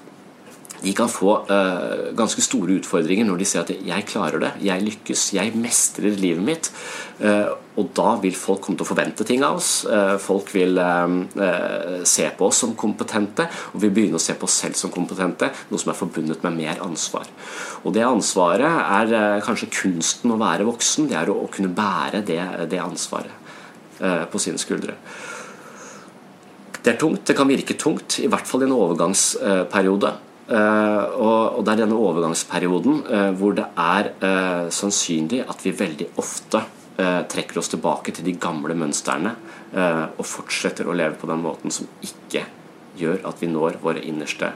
[0.82, 4.84] de kan få uh, ganske store utfordringer når de ser at 'jeg klarer det', 'jeg
[4.84, 6.72] lykkes', 'jeg mestrer livet mitt'.
[7.20, 9.86] Uh, og da vil folk komme til å forvente ting av oss.
[9.86, 10.80] Uh, folk vil
[12.04, 15.52] se på oss som kompetente, og vil begynne å se på oss selv som kompetente,
[15.70, 17.28] noe som er forbundet med mer ansvar.
[17.84, 22.24] Og det ansvaret er kanskje kunsten å være voksen, det er å, å kunne bære
[22.26, 23.32] det, det ansvaret
[24.32, 24.96] på sine skuldre.
[26.86, 30.12] Det er tungt, det kan virke tungt, i hvert fall i en overgangsperiode.
[30.46, 36.12] Uh, og, det er denne overgangsperioden uh, hvor det er uh, sannsynlig at vi veldig
[36.22, 39.34] ofte trekker oss tilbake til de gamle mønstrene
[39.76, 42.46] og fortsetter å leve på den måten som ikke
[42.96, 44.54] gjør at vi når våre innerste,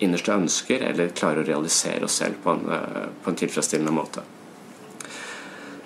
[0.00, 4.24] innerste ønsker eller klarer å realisere oss selv på en, på en tilfredsstillende måte.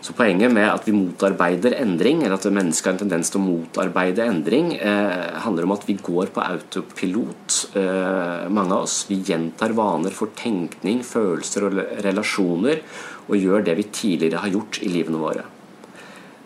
[0.06, 3.42] Så Poenget med at vi motarbeider endring, eller at mennesket har en tendens til å
[3.42, 9.06] motarbeide endring, eh, handler om at vi går på autopilot, eh, mange av oss.
[9.08, 12.82] Vi gjentar vaner for tenkning, følelser og relasjoner,
[13.26, 15.42] og gjør det vi tidligere har gjort i livene våre.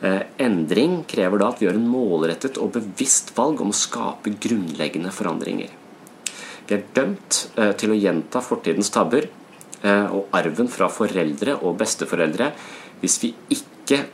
[0.01, 4.41] Eh, endring krever da at vi gjør en målrettet og bevisst valg om å skape
[4.41, 5.69] grunnleggende forandringer.
[6.67, 9.29] Vi er dømt eh, til å gjenta fortidens tabber
[9.83, 12.55] eh, og arven fra foreldre og besteforeldre
[13.01, 14.05] hvis vi ikke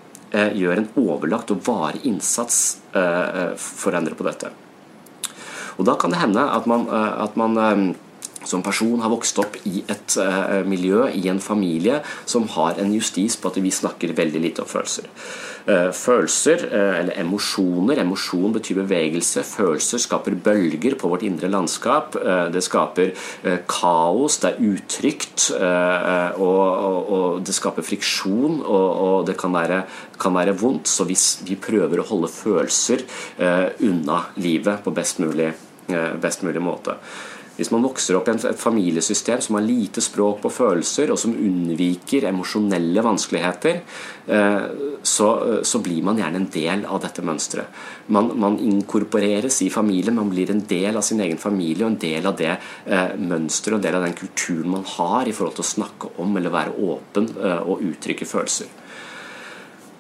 [0.57, 4.51] gjør en overlagt og varig innsats for å endre på dette.
[5.77, 7.94] Og Da kan det hende at man, at man
[8.46, 12.94] som person har vokst opp i et uh, miljø, i en familie, som har en
[12.94, 15.09] justis på at vi snakker veldig lite om følelser.
[15.66, 19.42] Uh, følelser, uh, eller emosjoner Emosjon betyr bevegelse.
[19.46, 22.16] Følelser skaper bølger på vårt indre landskap.
[22.52, 23.12] det skaper
[23.68, 29.82] kaos, det er utrygt, og, og, og, det skaper friksjon, og, og det kan være,
[30.20, 30.88] kan være, vondt.
[30.88, 33.04] Så hvis vi prøver å holde følelser
[33.87, 35.52] unna livet på best mulig,
[36.22, 36.96] best mulig måte
[37.56, 41.32] hvis man vokser opp i et familiesystem som har lite språk på følelser, og som
[41.32, 43.80] unnviker emosjonelle vanskeligheter,
[44.26, 44.66] eh,
[45.06, 45.28] så,
[45.64, 47.82] så, blir man gjerne en del av dette mønsteret.
[48.12, 52.00] Man, man, inkorporeres i familien, man blir en del av sin egen familie og en
[52.02, 55.56] del av det eh, mønsteret og en del av den kulturen man har i forhold
[55.56, 58.68] til å snakke om eller være åpen eh, og uttrykke følelser.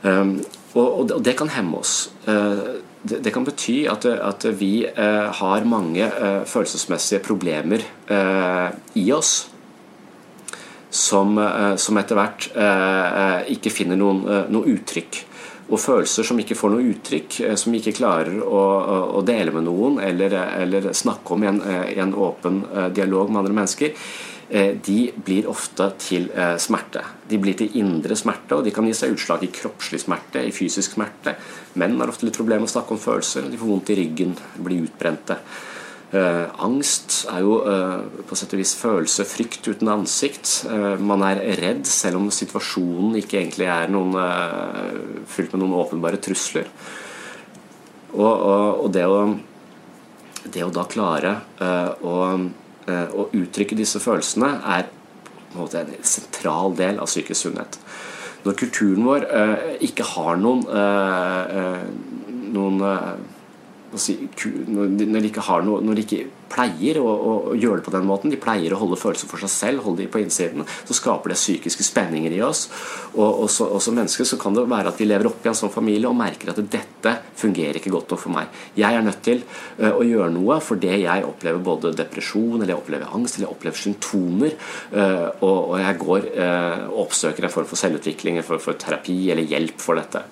[0.06, 0.36] Um,
[0.76, 1.94] og, og, det kan hemme oss.
[2.28, 2.76] Uh,
[3.08, 7.84] det, det, kan bety at, at vi eh, har mange eh, følelsesmessige problemer
[8.96, 9.32] i oss
[10.90, 11.34] som,
[11.76, 12.46] som etter hvert
[13.52, 14.22] ikke finner noen,
[14.54, 15.18] noe uttrykk.
[15.66, 18.62] Og følelser som ikke får noe uttrykk, som ikke klarer å,
[19.18, 22.62] å dele med noen eller, eller snakke om i en, i en åpen
[22.96, 27.02] dialog med andre mennesker, Eh, de blir ofte til eh, smerte.
[27.26, 30.52] De blir til indre smerte, og de kan gi seg utslag i kroppslig smerte, i
[30.54, 31.34] fysisk smerte.
[31.74, 33.48] Menn har ofte litt problemer med å snakke om følelser.
[33.50, 35.40] De får vondt i ryggen, blir utbrente.
[36.06, 40.52] Uh, angst er jo uh, på sett og vis følelse, frykt uten ansikt.
[40.70, 44.14] Uh, man er redd selv om situasjonen ikke egentlig er noen,
[45.26, 46.70] fylt med noen åpenbare trusler.
[48.14, 49.18] Og, og, og det, å,
[50.46, 51.34] det, å, da klare
[52.06, 54.86] å Eh, å uttrykke disse følelsene er
[55.56, 57.78] en, sentral del av psykisk sunnhet.
[58.46, 61.82] Når kulturen vår uh, ikke har noen, uh,
[62.54, 62.84] noen
[63.96, 68.06] når, de ikke har noe, når de ikke pleier å, å, gjøre det på den
[68.06, 71.32] måten, de pleier å holde følelser for seg selv, holde de på innsiden, så skaper
[71.32, 72.66] det psykiske spenninger i oss.
[73.14, 75.50] Og, og, så, og som mennesker så kan det være at vi lever opp i
[75.50, 78.60] en sånn familie og merker at dette fungerer ikke godt nok for meg.
[78.78, 79.42] Jeg er nødt til
[79.80, 83.48] uh, å gjøre noe for det jeg opplever både depresjon, eller jeg opplever angst, eller
[83.48, 84.54] jeg opplever symptomer,
[84.94, 88.78] uh, og, og, jeg går uh, og oppsøker en form for selvutvikling, en form for
[88.80, 90.24] terapi eller hjelp for dette.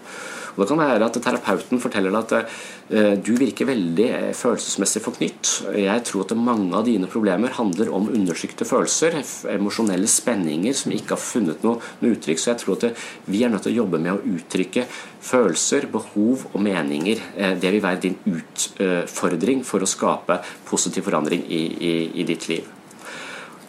[0.55, 2.53] Og Det kan være at terapeuten forteller deg at
[2.95, 5.51] uh, du virker veldig uh, følelsesmessig forknytt.
[5.81, 9.19] Jeg tror at mange av dine problemer handler om undertrykte følelser,
[9.55, 12.41] emosjonelle spenninger som ikke har funnet noe, noe, uttrykk.
[12.41, 14.87] Så jeg tror at uh, vi er nødt til å jobbe med å uttrykke
[15.25, 17.21] følelser, behov og meninger.
[17.61, 20.37] det vil være din utfordring for å skape
[20.69, 22.74] positiv forandring i, i, i ditt liv.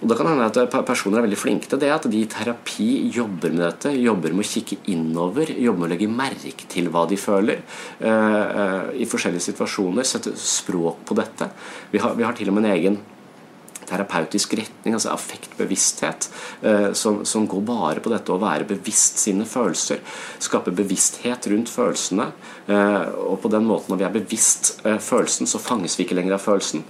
[0.01, 2.89] Og Det kan hende at personer er veldig flinke til det, at de i terapi
[3.15, 3.93] jobber med dette.
[3.95, 7.63] Jobber med å kikke innover, jobber med å legge merke til hva de føler
[8.03, 10.08] uh, i forskjellige situasjoner.
[10.08, 11.49] Sette språk på dette.
[11.93, 13.01] Vi har, vi har til og med en egen
[13.86, 16.27] terapeutisk retning, altså affektbevissthet,
[16.65, 20.03] uh, som, som, går bare på dette å være bevisst sine følelser.
[20.43, 22.34] Skape bevissthet rundt følelsene.
[22.67, 26.36] Uh, og på den måten, når vi er bevisst følelsen, så fanges vi ikke lenger
[26.36, 26.84] av følelsen.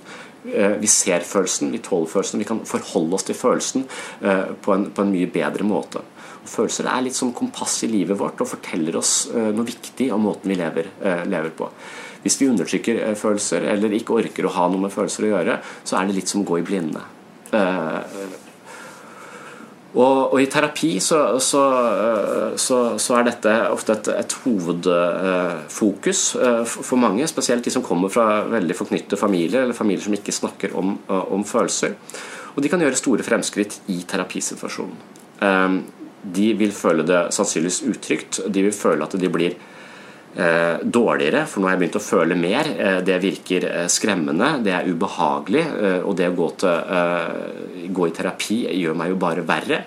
[0.54, 3.86] Eh, vi ser følelsen, vi tåler følelsen, vi kan forholde oss til følelsen
[4.22, 6.04] eh, på en, på en mye bedre måte.
[6.44, 10.12] Og følelser er litt som kompass i livet vårt og forteller oss eh, noe viktig
[10.14, 10.92] om måten vi lever,
[11.26, 11.70] lever på.
[12.26, 16.00] Hvis vi undertrykker følelser eller ikke orker å ha noe med følelser å gjøre, så
[16.00, 17.04] er det litt som å gå i blinde.
[19.96, 21.62] Og, og, i terapi så, så,
[22.60, 28.12] så, så, er dette ofte et, et hovedfokus eh, for mange, spesielt de som kommer
[28.12, 31.96] fra veldig forknyttede familier, eller familier som ikke snakker om, om følelser.
[32.56, 35.00] Og de kan gjøre store fremskritt i terapisituasjonen.
[35.48, 35.80] Eh,
[36.36, 39.75] de vil føle det sannsynligvis utrygt, de vil føle at de blir eh,
[40.36, 42.70] dårligere, for nå har jeg begynt å føle mer.
[43.08, 45.62] det virker skremmende, det er ubehagelig,
[46.04, 49.80] og det å gå til gå i terapi gjør meg jo bare verre.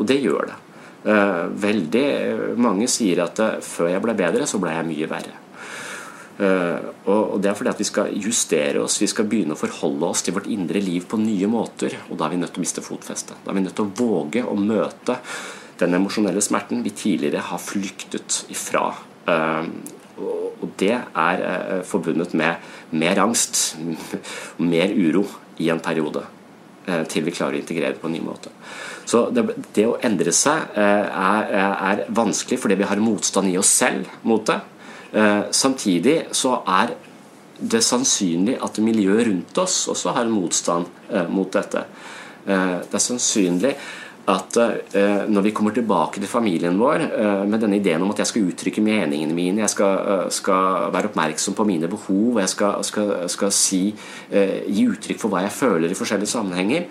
[0.00, 0.58] Og det gjør det.
[1.02, 2.08] Eh, veldig
[2.62, 5.38] mange sier at eh, før jeg ble bedre, så ble jeg mye verre.
[6.42, 10.12] Eh, og Det er fordi at vi skal justere oss, vi skal begynne å forholde
[10.12, 11.98] oss til vårt indre liv på nye måter.
[12.08, 13.42] Og da er vi nødt til å miste fotfestet.
[13.42, 15.18] Da er vi nødt til å våge å møte
[15.82, 18.92] den emosjonelle smerten vi tidligere har flyktet ifra.
[19.26, 22.54] Og det er forbundet med
[22.90, 23.76] mer angst,
[24.72, 25.26] mer uro
[25.58, 26.24] i en periode.
[26.86, 28.50] eh, til vi klarer å integrere på en ny måte.
[29.06, 29.44] Så det,
[29.74, 34.08] det å endre seg eh, er, er, vanskelig fordi vi har motstand i oss selv
[34.26, 34.58] mot det.
[35.12, 36.94] Eh, samtidig så er
[37.62, 41.84] det sannsynlig at miljøet rundt oss også har motstand eh, mot dette.
[42.46, 43.76] Eh, det er sannsynlig
[44.30, 48.20] at uh, når vi kommer tilbake til familien vår uh, med denne ideen om at
[48.22, 52.52] jeg skal uttrykke meningene mine, jeg skal, uh, skal være oppmerksom på mine behov, jeg
[52.52, 53.82] skal, skal, skal si,
[54.30, 56.86] gi uttrykk for hva jeg føler i forskjellige sammenhenger,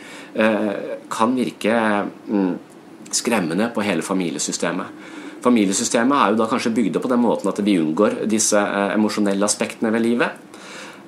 [1.11, 1.77] kan virke
[2.27, 2.53] um,
[3.11, 5.09] skremmende på hele familiesystemet.
[5.41, 8.59] Familiesystemet er jo da kanskje bygd opp på den måten at vi unngår disse
[8.91, 10.50] emosjonelle aspektene ved livet.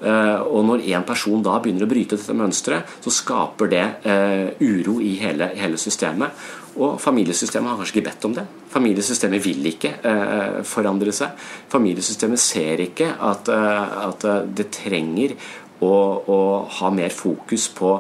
[0.04, 4.50] Eh, og når en person da begynner å bryte dette mønsteret, så skaper det eh,
[4.64, 6.30] uro i hele, hele systemet.
[6.74, 8.46] Og familiesystemet har kanskje ikke bedt om det.
[8.74, 11.30] Familiesystemet vil ikke eh, forandre seg.
[11.72, 14.26] Familiesystemet ser ikke at, at
[14.58, 15.36] det trenger
[15.84, 16.38] å, å,
[16.80, 17.98] ha mer fokus på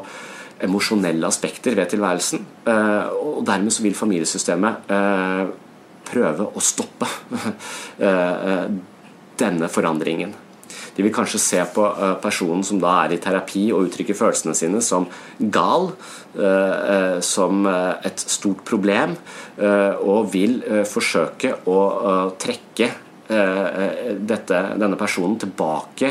[0.63, 2.45] emosjonelle aspekter ved tilværelsen.
[3.19, 4.87] Og dermed så vil familiesystemet
[6.07, 7.09] prøve å stoppe
[9.43, 10.31] denne forandringen.
[10.95, 14.55] De vil kanskje se på eh, personen som da er i terapi og uttrykker følelsene
[14.57, 15.07] sine som
[15.53, 15.89] gal,
[16.37, 19.15] eh, eh, som et stort problem,
[20.03, 20.55] og vil
[20.89, 21.79] forsøke å
[22.41, 22.87] trekke
[23.29, 26.09] dette, denne personen tilbake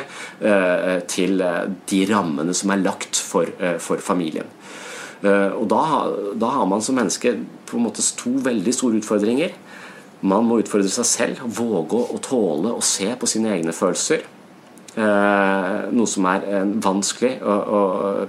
[1.11, 1.43] til
[1.91, 3.51] de rammene som er lagt for,
[3.83, 4.47] for familien.
[5.27, 5.83] Og da,
[6.39, 7.35] da, har man som menneske
[7.69, 9.57] på en måte to veldig store utfordringer.
[10.23, 14.23] Man må utfordre seg selv, våge å tåle å se på sine egne følelser.
[14.93, 17.39] Eh, noe som er en vanskelig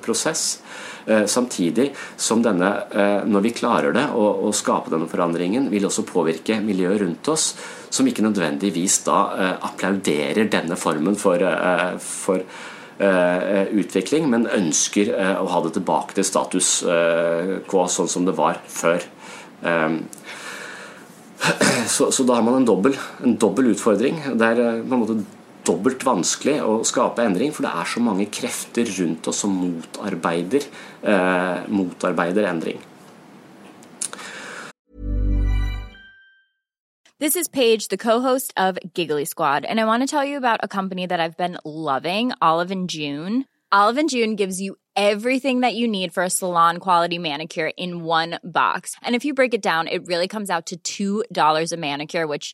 [0.03, 0.61] prosess.
[1.05, 6.05] Eh, samtidig som denne, eh, når vi klarer det, å, skape denne forandringen, vil også
[6.07, 7.55] påvirke miljøet rundt oss,
[7.89, 11.37] som ikke nødvendigvis da applauderer denne formen for,
[11.99, 12.41] for
[13.73, 15.11] utvikling, men ønsker
[15.43, 16.83] å ha det tilbake til status
[17.67, 19.03] quo, sånn som det var før.
[21.83, 24.15] Så, så da har man en dobbel, en dobbel utfordring.
[24.39, 28.89] der på en måte dobbelt vanskelig å skape endring, for det er så mange krefter
[28.99, 30.65] rundt oss som motarbeider,
[31.03, 32.81] eh, motarbeider endring.
[37.19, 40.59] This is Paige, the co-host of Giggly Squad, and I want to tell you about
[40.61, 43.45] a company that I've been loving, Olive and June.
[43.71, 48.03] Olive and June gives you everything that you need for a salon quality manicure in
[48.03, 48.95] one box.
[49.01, 52.53] And if you break it down, it really comes out to $2 a manicure, which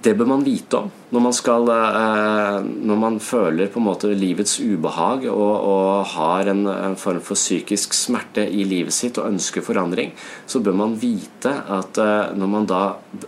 [0.00, 4.08] Det bør man vite om når man, skal, eh, når man føler på en måte
[4.14, 9.26] livets ubehag og, og har en, en, form for psykisk smerte i livet sitt og
[9.32, 10.12] ønsker forandring,
[10.46, 12.82] så bør man vite at eh, når man da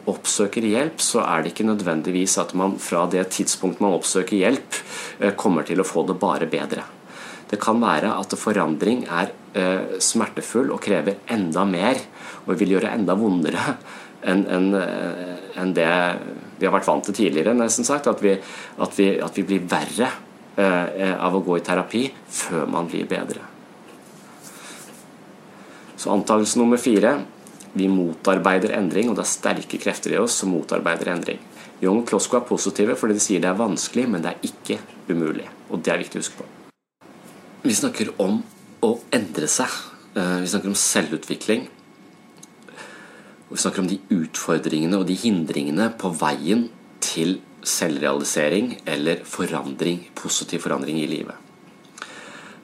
[0.09, 4.79] oppsøker hjelp, så er det ikke nødvendigvis at man fra det tidspunkt man oppsøker hjelp,
[5.19, 6.87] eh, kommer til å få det bare bedre.
[7.51, 9.35] Det kan være at forandring er
[10.01, 11.99] smertefull og krever enda mer
[12.47, 13.75] og vil gjøre enda vondere
[14.25, 14.71] enn en,
[15.61, 15.91] en det
[16.63, 18.07] vi har vært vant til tidligere, nesten sagt.
[18.07, 20.09] At vi, at vi, at vi blir verre
[20.55, 23.43] eh, av å gå i terapi før man blir bedre.
[25.99, 27.17] Så antakelse nummer fire
[27.73, 31.41] vi motarbeider endring, og det er sterke krefter i oss som motarbeider endring.
[31.83, 34.79] Young og Klosko er positive fordi de sier det er vanskelig, men det er ikke
[35.11, 35.49] umulig.
[35.73, 36.49] Og det er viktig å huske på.
[37.63, 38.43] Vi snakker om
[38.83, 39.71] å endre seg.
[40.15, 41.67] Eh, vi snakker om selvutvikling.
[43.53, 46.71] Og vi snakker om de utfordringene og de hindringene på veien
[47.05, 51.37] til selvrealisering eller forandring, positiv forandring i livet.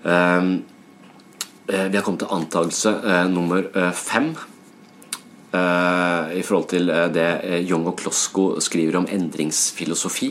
[0.00, 0.62] Um,
[1.68, 4.32] vi har kommet til antakelse uh, nummer uh, fem
[5.48, 7.28] i forhold til det
[7.64, 10.28] Young og Klosko skriver om endringsfilosofi.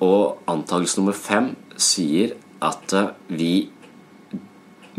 [0.00, 2.32] og antakelse nummer fem sier
[2.64, 2.94] at
[3.28, 3.68] vi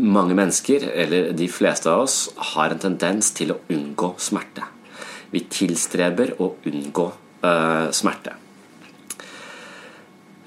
[0.00, 2.18] mange mennesker, eller de fleste av oss,
[2.54, 4.66] har en tendens til å unngå smerte.
[5.30, 7.06] Vi tilstreber å unngå
[7.44, 8.36] uh, smerte.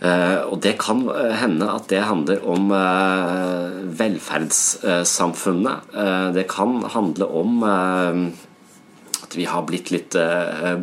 [0.03, 1.05] Uh, og det kan
[1.39, 5.93] hende at det handler om uh, velferdssamfunnet.
[6.35, 10.15] det kan handle om at vi har blitt litt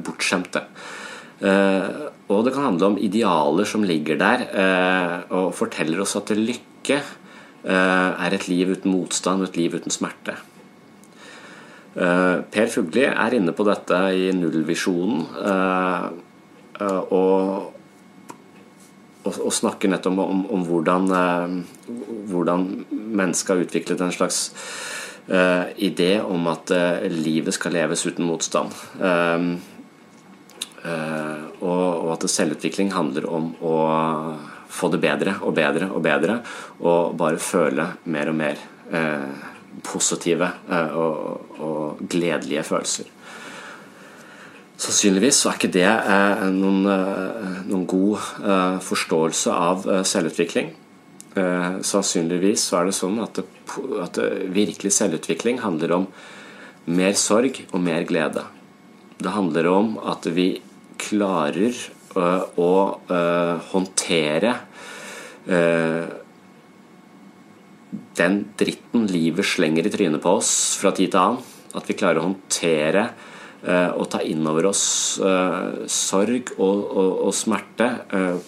[0.04, 0.62] bortskjemte.
[2.28, 4.46] og det kan handle om idealer som ligger der
[5.30, 7.00] og forteller oss at lykke
[7.64, 10.38] er et liv uten motstand et liv uten smerte.
[11.90, 15.24] Eh, per Fugli er inne på dette i nullvisjonen.
[15.42, 16.04] Eh,
[16.78, 17.72] eh, og,
[19.26, 21.10] og, snakker nettopp om, om hvordan,
[22.30, 24.38] hvordan mennesket har utviklet en slags
[25.78, 26.72] idé om at
[27.12, 28.72] livet skal leves uten motstand.
[31.60, 33.76] og, og at selvutvikling handler om å
[34.70, 36.40] få det bedre og bedre og bedre,
[36.80, 38.60] og bare føle mer og mer
[39.86, 43.08] positive eh, og, og gledelige følelser.
[44.80, 48.28] Sannsynligvis er ikke det eh, noen, eh, noen god
[48.84, 50.74] forståelse av selvutvikling.
[51.86, 53.44] Sannsynligvis så er det sånn at, det,
[54.02, 56.06] at det virkelig selvutvikling handler om
[56.90, 58.42] mer sorg og mer glede.
[59.20, 60.48] Det handler om at vi
[60.98, 61.76] klarer
[62.18, 62.72] å
[63.70, 64.54] håndtere
[68.20, 71.44] den dritten livet slenger i trynet på oss fra tid til annen.
[71.78, 73.04] At vi klarer å håndtere
[73.60, 74.82] og ta inn over oss
[75.92, 77.88] sorg og, og, og smerte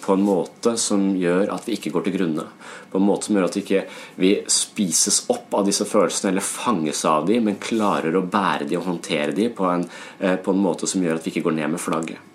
[0.01, 2.47] på en måte som gjør at vi ikke går til grunne.
[2.89, 3.85] På en måte som gjør at vi ikke
[4.21, 8.81] vi spises opp av disse følelsene eller fanges av dem, men klarer å bære dem
[8.81, 9.85] og håndtere dem på en,
[10.17, 12.32] på en måte som gjør at vi ikke går ned med flagget.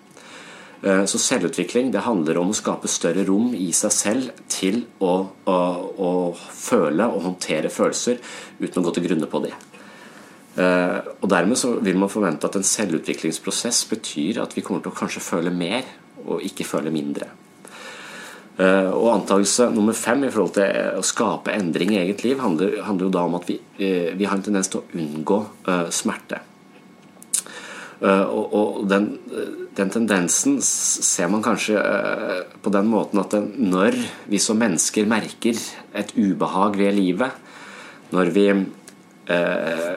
[0.81, 5.15] Eh, så selvutvikling det handler om å skape større rom i seg selv til å,
[5.27, 5.57] å,
[5.91, 8.21] å føle og håndtere følelser
[8.61, 9.51] uten å gå til grunne på det.
[10.55, 14.93] Eh, og Dermed så vil man forvente at en selvutviklingsprosess betyr at vi kommer til
[14.93, 15.83] å kanskje føle mer
[16.25, 17.27] og ikke føle mindre.
[18.59, 22.79] Eh, og Antakelse nummer fem i forhold til å skape endring i eget liv handler,
[22.87, 25.43] handler jo da om at vi, vi har en tendens til å unngå
[25.95, 26.39] smerte.
[27.99, 29.09] Og, og den
[29.79, 33.97] den tendensen ser man kanskje eh, på den måten at når
[34.29, 35.57] vi som mennesker merker
[35.95, 37.35] et ubehag ved livet,
[38.11, 39.91] når vi eh,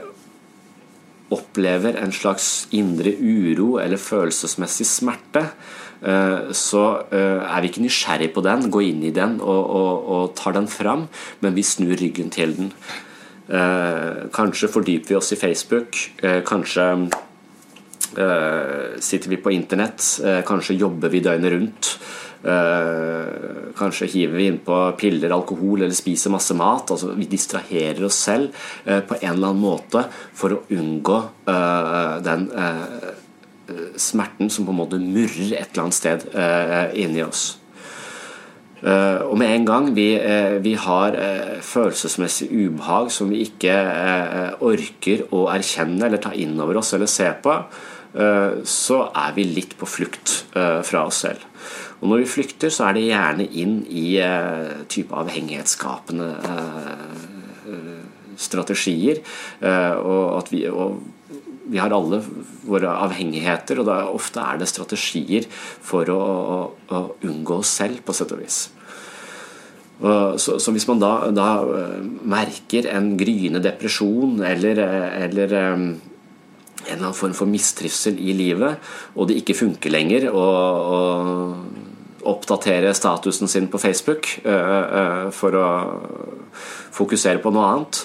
[1.32, 5.46] opplever en slags indre uro eller følelsesmessig smerte,
[6.05, 10.12] eh, så eh, er vi ikke nysgjerrig på den, går inn i den og, og,
[10.16, 11.09] og tar den fram,
[11.40, 12.72] men vi snur ryggen til den.
[13.50, 17.31] Eh, kanskje fordyper vi oss i Facebook, eh, kanskje Eh,
[19.02, 21.98] sitter vi på internett, eh, kanskje jobber vi døgnet rundt.
[22.44, 26.90] Eh, kanskje hiver vi innpå piller, alkohol eller spiser masse mat.
[26.90, 28.52] altså Vi distraherer oss selv
[28.84, 30.04] på en eller annen måte
[30.34, 31.18] for å unngå
[32.22, 32.50] den
[33.96, 36.26] smerten som på en måte murrer et eller annet sted
[36.98, 37.58] inni oss.
[38.82, 40.18] Og med en gang vi,
[40.60, 41.16] vi har
[41.62, 43.78] følelsesmessig ubehag som vi ikke
[44.60, 49.46] orker å erkjenne eller ta inn over oss eller se på, Eh, så er vi
[49.48, 51.46] litt på flukt eh, fra oss selv.
[52.02, 56.28] Og når vi flykter, så er det gjerne inn i eh, type avhengighetsskapende
[58.42, 59.20] strategier.
[59.62, 60.98] Og at vi, og
[61.70, 62.18] vi har alle
[62.66, 66.56] våre avhengigheter, og da ofte er det strategier for å, å,
[66.90, 68.64] å unngå oss selv, på sett og vis.
[70.02, 71.50] Så, så, hvis man da, da,
[72.26, 74.80] merker en gryende depresjon eller,
[75.28, 75.54] eller
[76.86, 80.46] en eller annen form for mistrivsel i livet, og det ikke funker lenger å,
[82.22, 85.66] oppdatere statusen sin på Facebook uh, uh, for å
[86.94, 87.98] fokusere på noe annet,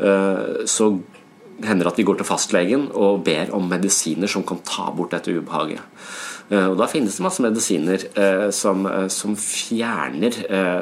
[0.00, 0.94] uh, så
[1.60, 5.12] hender det at vi går til fastlegen og ber om medisiner som kan ta bort
[5.12, 5.84] dette ubehaget.
[6.50, 8.02] Og Da finnes det masse medisiner
[8.50, 8.80] som,
[9.12, 10.34] som fjerner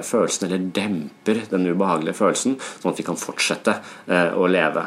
[0.06, 3.74] følelsen, eller demper den ubehagelige følelsen, sånn at vi kan fortsette
[4.38, 4.86] å leve.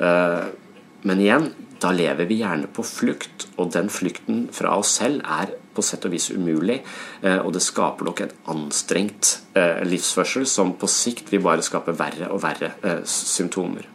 [0.00, 1.46] Men igjen,
[1.80, 6.04] da lever vi gjerne på flukt, og den flukten fra oss selv er på sett
[6.04, 6.80] og vis umulig,
[7.22, 11.94] eh, og det skaper nok en anstrengt eh, livsførsel som på sikt vil bare skape
[11.96, 13.88] verre og verre eh, symptomer.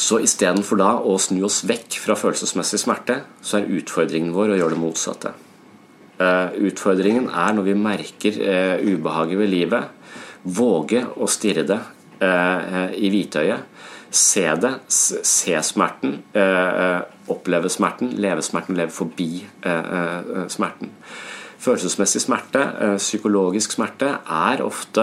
[0.00, 4.60] Så istedenfor da å snu oss vekk fra følelsesmessig smerte, så er utfordringen vår å
[4.60, 5.32] gjøre det motsatte.
[6.20, 8.38] Utfordringen er når vi merker
[8.80, 11.78] ubehaget ved livet, våge å stirre det
[12.96, 13.69] i hvitøyet
[14.10, 17.00] se det, se smerten, eh, eh,
[17.30, 20.90] oppleve smerten, leve smerten, leve forbi eh, smerten.
[21.60, 22.62] Følelsesmessig smerte,
[22.96, 25.02] psykologisk smerte, er ofte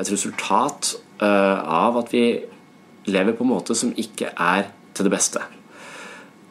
[0.00, 2.40] et resultat av at vi
[3.12, 5.42] lever på en måte som ikke er til det beste.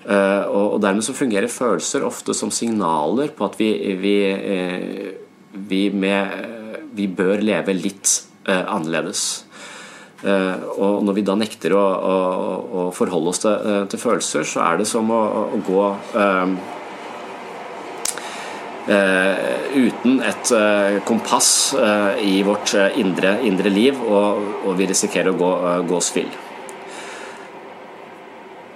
[0.06, 4.16] Og dermed så fungerer følelser ofte som signaler på at vi, vi,
[5.50, 9.49] vi, med, vi bør leve litt annerledes.
[10.20, 12.15] Eh, og når vi da nekter å, å,
[12.59, 15.22] å forholde oss til, eh, til, følelser, så er det som å,
[15.55, 15.86] å gå
[16.20, 16.57] um,
[18.89, 19.38] uh,
[19.80, 25.39] uten et uh, kompass uh, i vårt indre, indre liv, og, og, vi risikerer å
[25.39, 25.51] gå,
[25.88, 26.32] gå spill.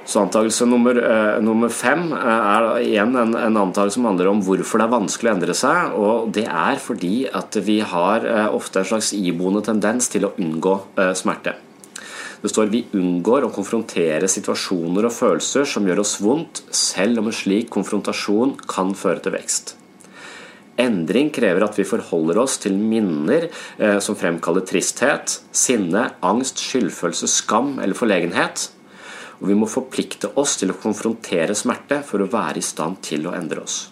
[0.06, 4.42] Så antakelse nummer, eh, nummer, fem eh, er igjen en, en antakelse som handler om
[4.44, 5.94] hvorfor det er vanskelig å endre seg.
[5.96, 10.34] og Det er fordi at vi har eh, ofte en slags iboende tendens til å
[10.36, 11.56] unngå eh, smerte.
[12.44, 17.32] Det står vi unngår å konfrontere situasjoner og følelser som gjør oss vondt, selv om
[17.32, 19.78] en slik konfrontasjon kan føre til vekst.
[20.84, 27.32] Endring krever at vi forholder oss til minner eh, som fremkaller tristhet, sinne, angst, skyldfølelse,
[27.32, 28.68] skam eller forlegenhet
[29.44, 33.28] og vi må forplikte oss til å konfrontere smerte for å være i stand til
[33.28, 33.90] å endre oss.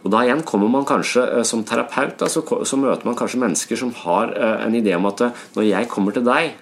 [0.00, 2.40] Og Da igjen kommer man kanskje eh, som terapeut da, så,
[2.78, 6.14] møter man kanskje mennesker som har eh, en idé om at eh, når jeg kommer
[6.16, 6.54] til deg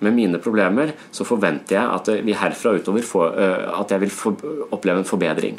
[0.00, 3.30] med mine problemer, så forventer jeg at vi herfra utover får,
[3.80, 5.56] at jeg vil oppleve en forbedring.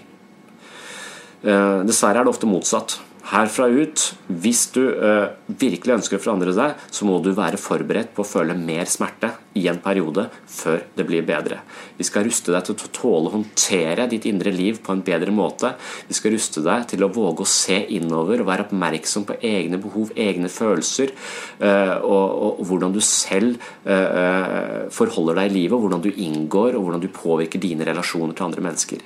[1.42, 6.78] Dessverre er det ofte motsatt herfra ut, hvis du uh, virkelig ønsker å forandre deg,
[6.94, 11.06] så må du være forberedt på å føle mer smerte i en periode før det
[11.08, 11.60] blir bedre.
[11.98, 15.34] Vi skal ruste deg til å tåle å håndtere ditt indre liv på en bedre
[15.34, 15.74] måte.
[16.08, 19.82] Vi skal ruste deg til å våge å se innover og være oppmerksom på egne
[19.82, 21.12] behov, egne følelser,
[21.60, 23.60] uh, og, og, hvordan du selv
[23.90, 28.48] uh, forholder deg i livet, hvordan du inngår, og hvordan du påvirker dine relasjoner til
[28.48, 29.04] andre mennesker.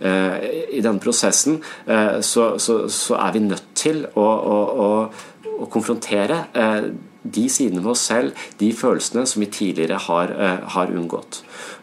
[0.00, 0.36] Eh,
[0.78, 5.68] i denne prosessen eh, så, så, så, er vi nødt til å, å, å, å
[5.70, 6.88] konfrontere eh,
[7.22, 10.32] de sidene ved oss selv, de følelsene som vi tidligere har,
[10.74, 11.36] har unngått.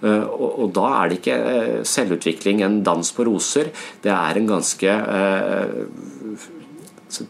[0.04, 1.38] Og, og, da er det ikke
[1.88, 3.70] selvutvikling en dans på roser.
[4.04, 4.98] Det er en ganske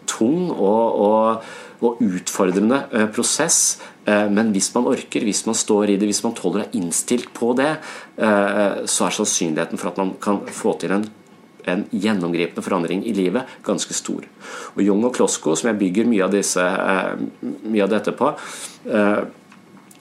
[0.09, 2.83] tung og, og, og utfordrende
[3.15, 6.63] prosess Eh, men hvis man orker, hvis man står i det, hvis man tåler å
[6.63, 7.71] være innstilt på det,
[8.17, 11.05] eh, så er sannsynligheten for at man kan få til en,
[11.69, 14.25] en gjennomgripende forandring i livet ganske stor.
[14.75, 18.33] Og Jung og Klosko, som jeg bygger mye av, disse, eh, mye av dette på,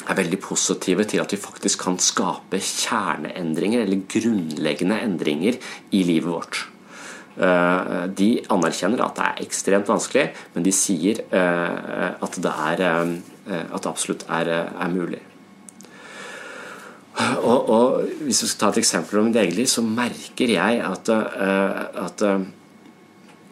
[0.08, 5.58] er veldig positive til at vi faktisk kan skape kjerneendringer eller grunnleggende endringer
[5.92, 6.62] i livet vårt.
[7.38, 10.24] De anerkjenner at det er ekstremt vanskelig,
[10.56, 12.82] men de sier at det er
[13.48, 15.20] Eh, at det absolutt er, eh, er mulig.
[17.18, 20.82] Og, og, Hvis vi skal ta et eksempel om mitt eget liv, så merker jeg
[20.84, 22.22] at, eh, at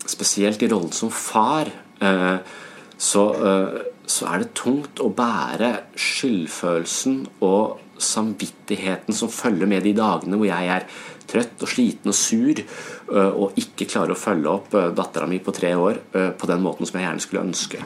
[0.06, 1.72] spesielt i rollen som far
[2.98, 3.22] så,
[4.06, 10.46] så, er det tungt å bære skyldfølelsen og samvittigheten som følger med de dagene hvor
[10.46, 10.86] jeg er
[11.30, 12.62] trøtt og sliten og sur
[13.16, 15.98] og ikke klarer å følge opp dattera mi på tre år
[16.38, 17.82] på den måten som jeg gjerne skulle ønske.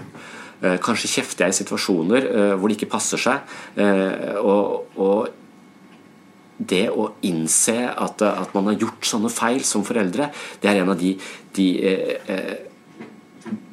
[0.60, 3.52] Eh, kanskje kjefter jeg i situasjoner eh, hvor det ikke passer seg.
[3.80, 5.30] Eh, og, og
[6.60, 10.28] det å innse at, at, man har gjort sånne feil som foreldre,
[10.60, 11.14] det er en av de,
[11.56, 11.68] de,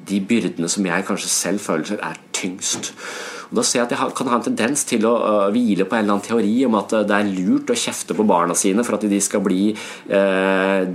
[0.08, 2.94] de byrdene som jeg kanskje selv føler er tyngst.
[3.50, 5.16] Og da ser jeg at jeg kan ha en tendens til å
[5.54, 8.58] hvile på en eller annen teori om at det er lurt å kjefte på barna
[8.58, 10.90] sine for at de skal bli eh,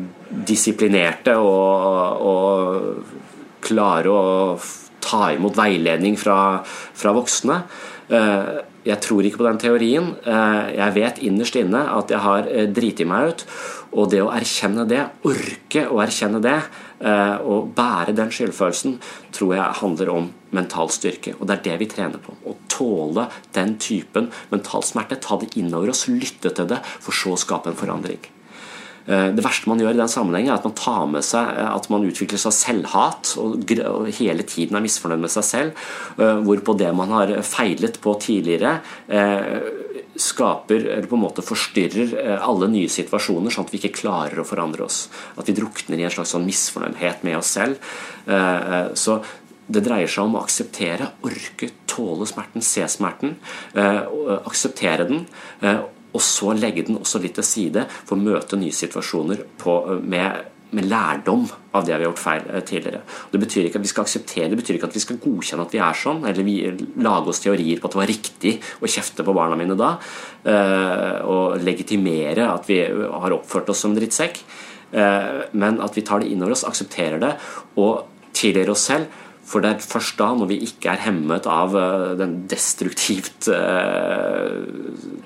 [0.53, 4.27] disiplinerte og, og klare å
[5.03, 7.63] ta imot veiledning fra, fra voksne.
[8.13, 10.09] Eh, jeg tror ikke på den teorien.
[10.27, 13.47] Eh, jeg vet innerst inne at jeg har eh, driti meg ut.
[13.93, 16.57] Og det å erkjenne det, orke å erkjenne det,
[17.03, 18.99] og bære den skyldfølelsen,
[19.35, 21.35] tror jeg handler om mental styrke.
[21.39, 22.37] Og det er det vi trener på.
[22.47, 23.27] Å tåle
[23.57, 25.19] den typen mental smerte.
[25.19, 28.23] Ta det innover oss, lytte til det, for så å skape en forandring.
[29.07, 31.71] Eh, det verste man gjør i den sammenhengen, er at man tar med seg eh,
[31.73, 33.65] at man utvikler seg selvhat og
[34.15, 35.87] hele tiden er misfornøyd med seg selv.
[36.19, 38.79] Eh, hvorpå det man har feilet på tidligere,
[40.23, 44.43] skaper, eller på en måte forstyrrer eh, alle nye situasjoner, sånn at vi ikke klarer
[44.43, 45.05] å forandre oss.
[45.37, 47.93] At vi drukner i en slags sånn misfornøydhet med oss selv.
[48.99, 49.17] Så
[49.73, 53.35] det dreier seg om å akseptere, orke, tåle smerten, se smerten,
[53.75, 55.25] akseptere den
[56.13, 60.52] og så legge den også litt til side for å møte nye situasjoner på, med,
[60.77, 61.47] med, lærdom
[61.77, 63.03] av det vi har gjort feil eh, tidligere.
[63.33, 65.75] Det betyr ikke at vi skal akseptere det betyr ikke at vi skal godkjenne at
[65.75, 66.57] vi er sånn, eller vi
[67.05, 69.95] lage oss teorier på at det var riktig å kjefte på barna mine da,
[70.49, 74.43] eh, og legitimere at vi har oppført oss som drittsekk,
[74.93, 77.35] eh, men at vi tar det innover oss, aksepterer det
[77.81, 79.21] og tilgir oss selv
[79.53, 81.75] for det er først da, når vi ikke er hemmet av
[82.17, 83.49] den destruktivt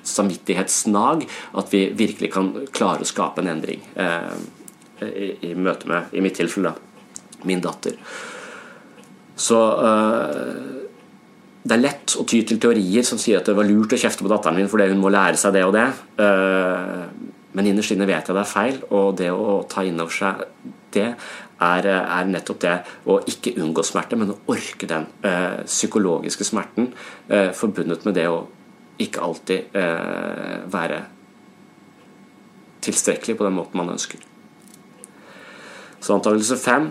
[0.09, 1.27] samvittighetsnag,
[1.61, 3.85] at vi virkelig kan klare å skape en endring.
[3.93, 4.33] Uh,
[5.05, 7.99] i, i, møte med, i mitt tilfelle, da, min datter.
[9.37, 9.59] Så
[11.67, 14.25] det er lett å ty til teorier som sier at det var lurt å kjefte
[14.25, 15.85] på datteren min fordi hun må lære seg det og det.
[17.57, 20.45] Men innerst inne vet jeg det er feil, og det å ta inn over seg
[20.97, 22.75] det er, er, nettopp det
[23.09, 26.91] å ikke unngå smerte, men å orke den eh, psykologiske smerten
[27.29, 28.43] eh, forbundet med det å
[29.01, 31.03] ikke alltid eh, være
[32.85, 34.21] tilstrekkelig på den måten man ønsker.
[36.01, 36.91] Så antakelse fem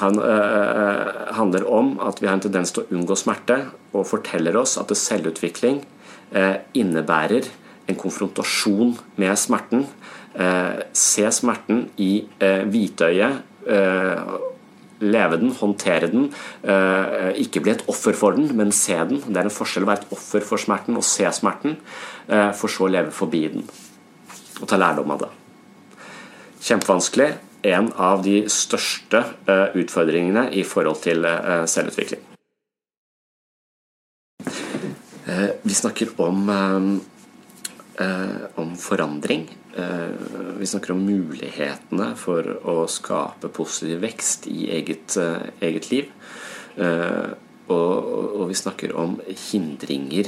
[0.00, 3.58] han, øh, handler om at vi har en tendens til å unngå smerte,
[3.92, 5.82] og forteller oss at selvutvikling
[6.32, 7.48] øh, innebærer
[7.90, 9.86] en konfrontasjon med smerten.
[10.36, 13.42] Øh, se smerten i hvitøyet
[15.00, 16.26] leve den, håndtere den.
[17.40, 19.20] Ikke bli et offer for den, men se den.
[19.26, 21.78] Det er en forskjell å være et offer for smerten og se smerten,
[22.28, 23.64] for så å leve forbi den
[24.60, 25.30] og ta lærdom av det.
[26.60, 27.30] Kjempevanskelig.
[27.62, 29.20] En av de største
[29.76, 31.26] utfordringene i forhold til
[31.68, 32.22] selvutvikling.
[35.62, 36.48] Vi snakker om,
[38.56, 39.44] om forandring
[39.76, 40.08] Eh,
[40.58, 46.10] vi snakker om mulighetene for å skape positiv vekst i eget, eh, eget liv.
[46.76, 47.30] Eh,
[47.70, 47.94] og,
[48.40, 50.26] og, vi snakker om hindringer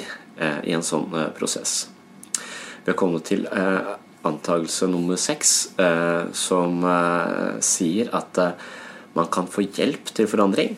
[0.63, 1.89] i en sånn prosess.
[2.33, 3.49] Vi har kommet til
[4.29, 5.53] antakelse nummer seks,
[6.39, 6.85] som
[7.65, 8.39] sier at
[9.17, 10.77] man kan få hjelp til forandring,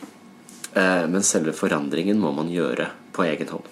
[0.73, 3.69] men selve forandringen må man gjøre på egen hånd.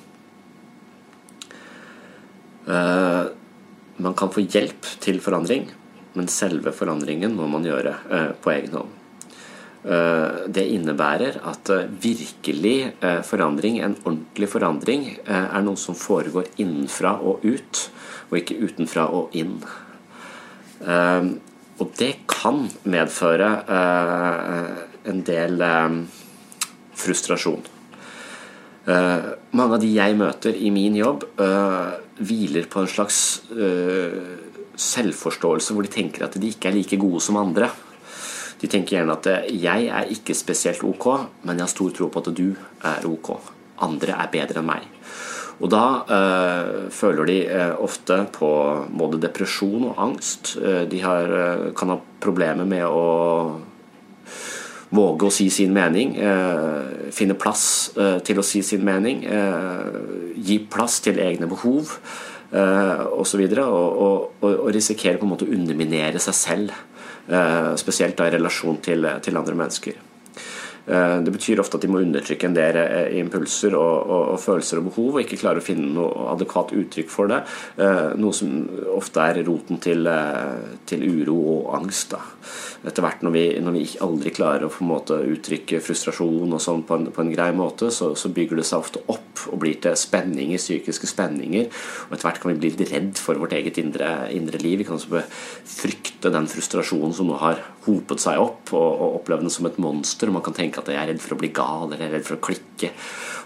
[3.98, 5.68] Man kan få hjelp til forandring,
[6.14, 9.03] men selve forandringen må man gjøre eh, på egen hånd.
[9.84, 12.94] Eh, det innebærer at eh, virkelig
[13.28, 17.82] forandring, en ordentlig forandring, er noe som foregår innenfra og ut,
[18.30, 19.58] og ikke utenfra og inn.
[20.84, 23.50] Og det kan medføre
[25.10, 25.64] en del
[27.00, 27.62] frustrasjon.
[28.84, 31.24] Mange av de jeg møter i min jobb,
[32.20, 33.22] hviler på en slags
[34.74, 37.70] selvforståelse hvor de tenker at de ikke er like gode som andre.
[38.64, 41.08] De tenker gjerne at eh, 'jeg er ikke spesielt ok,
[41.44, 43.52] men jeg har stor tro på at du er ok'.
[43.84, 44.88] Andre er bedre enn meg.
[45.60, 48.50] Og da øh, føler de øh, ofte på
[48.98, 50.58] både depresjon og angst.
[50.92, 51.28] de har,
[51.78, 53.60] kan ha problemer med å
[54.94, 57.92] våge å si sin mening, øh, finne plass
[58.24, 59.24] til å si sin mening,
[60.36, 61.98] gi plass til egne behov
[62.54, 63.42] osv.
[63.42, 66.74] Og, og, og, og risikere på en måte å underminere seg selv,
[67.80, 70.00] spesielt da i relasjon til, til andre mennesker.
[70.84, 72.78] Det betyr ofte at de må undertrykke en del
[73.22, 77.12] impulser og, og, og, følelser og behov, og ikke klare å finne noe adekvat uttrykk
[77.12, 77.40] for det.
[78.20, 78.52] Noe som
[78.92, 80.10] ofte er roten til,
[80.90, 82.18] til uro og angst.
[82.18, 82.20] Da
[82.84, 86.98] etter hvert når vi, når vi aldri klarer å måte uttrykke frustrasjon og sånn på,
[87.16, 90.60] på, en grei måte, så, så, bygger det seg ofte opp og blir til spenninger,
[90.60, 91.70] psykiske spenninger.
[92.08, 94.82] Og etter hvert kan vi bli litt redd for vårt eget indre, indre liv.
[94.82, 95.24] Vi kan også
[95.78, 99.80] frykte den frustrasjonen som nå har hopet seg opp, og, og opplevd den som et
[99.82, 100.30] monster.
[100.30, 102.16] og Man kan tenke at jeg er redd for å bli gal eller jeg er
[102.18, 102.92] redd for å klikke.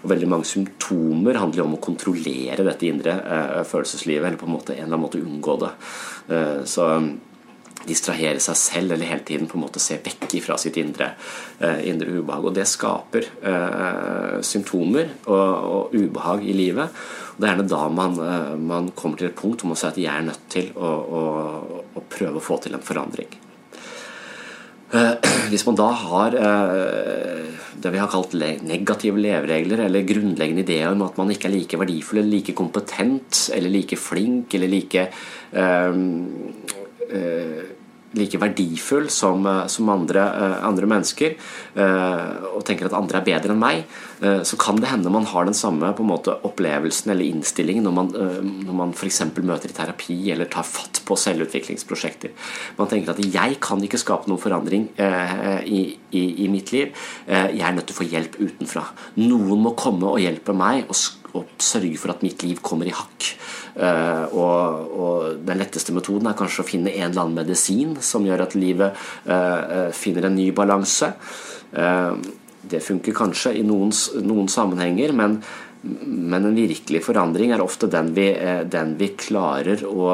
[0.02, 4.54] Og veldig mange symptomer handler om å kontrollere dette indre eh, følelseslivet, eller på en
[4.54, 5.72] måte en eller annen måte unngå det.
[6.34, 6.90] Eh, så
[7.88, 11.12] distrahere seg selv eller hele tiden på en måte se vekk fra sitt indre,
[11.58, 12.48] eh, indre ubehag.
[12.50, 15.34] Og det skaper uh, symptomer og,
[15.72, 17.02] og, ubehag i livet.
[17.34, 19.94] Og Det er gjerne da man, uh, man, kommer til et punkt hvor man sier
[19.94, 21.22] at jeg er nødt til å, å,
[21.94, 23.30] å prøve å få til en forandring.
[25.52, 26.34] Hvis man da har
[27.78, 28.34] det vi har kalt
[28.66, 33.50] negative leveregler, eller grunnleggende ideer om at man ikke er like verdifull eller like kompetent
[33.54, 35.04] eller like flink eller like
[38.16, 41.34] like verdifull som, eh, som andre, eh, andre, mennesker,
[41.78, 43.84] og tenker at andre er bedre enn meg,
[44.18, 48.08] så kan det hende man har den samme måte, opplevelsen eller innstillingen når man,
[48.64, 49.20] når man f.eks.
[49.36, 52.30] møter i terapi eller tar fatt på selvutviklingsprosjekter.
[52.78, 56.90] Man tenker at 'jeg kan ikke skape noen forandring i, i, i mitt liv',
[57.28, 58.84] jeg er nødt til å få hjelp utenfra.
[59.18, 60.96] Noen må komme og hjelpe meg og,
[61.36, 63.28] og sørge for at mitt liv kommer i hakk.
[63.78, 68.26] Uh, og, og, Den letteste metoden er kanskje å finne en eller annen medisin som
[68.26, 68.96] gjør at livet
[69.28, 71.12] uh, finner en ny balanse.
[71.74, 72.18] Uh,
[72.68, 73.92] det funker kanskje i noen,
[74.24, 75.38] noen sammenhenger, men,
[75.84, 78.26] men, en virkelig forandring er ofte den vi,
[78.68, 80.10] den vi klarer å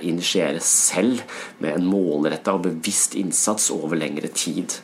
[0.00, 1.20] initiere selv
[1.62, 4.74] med en målretta og bevisst innsats over lengre tid.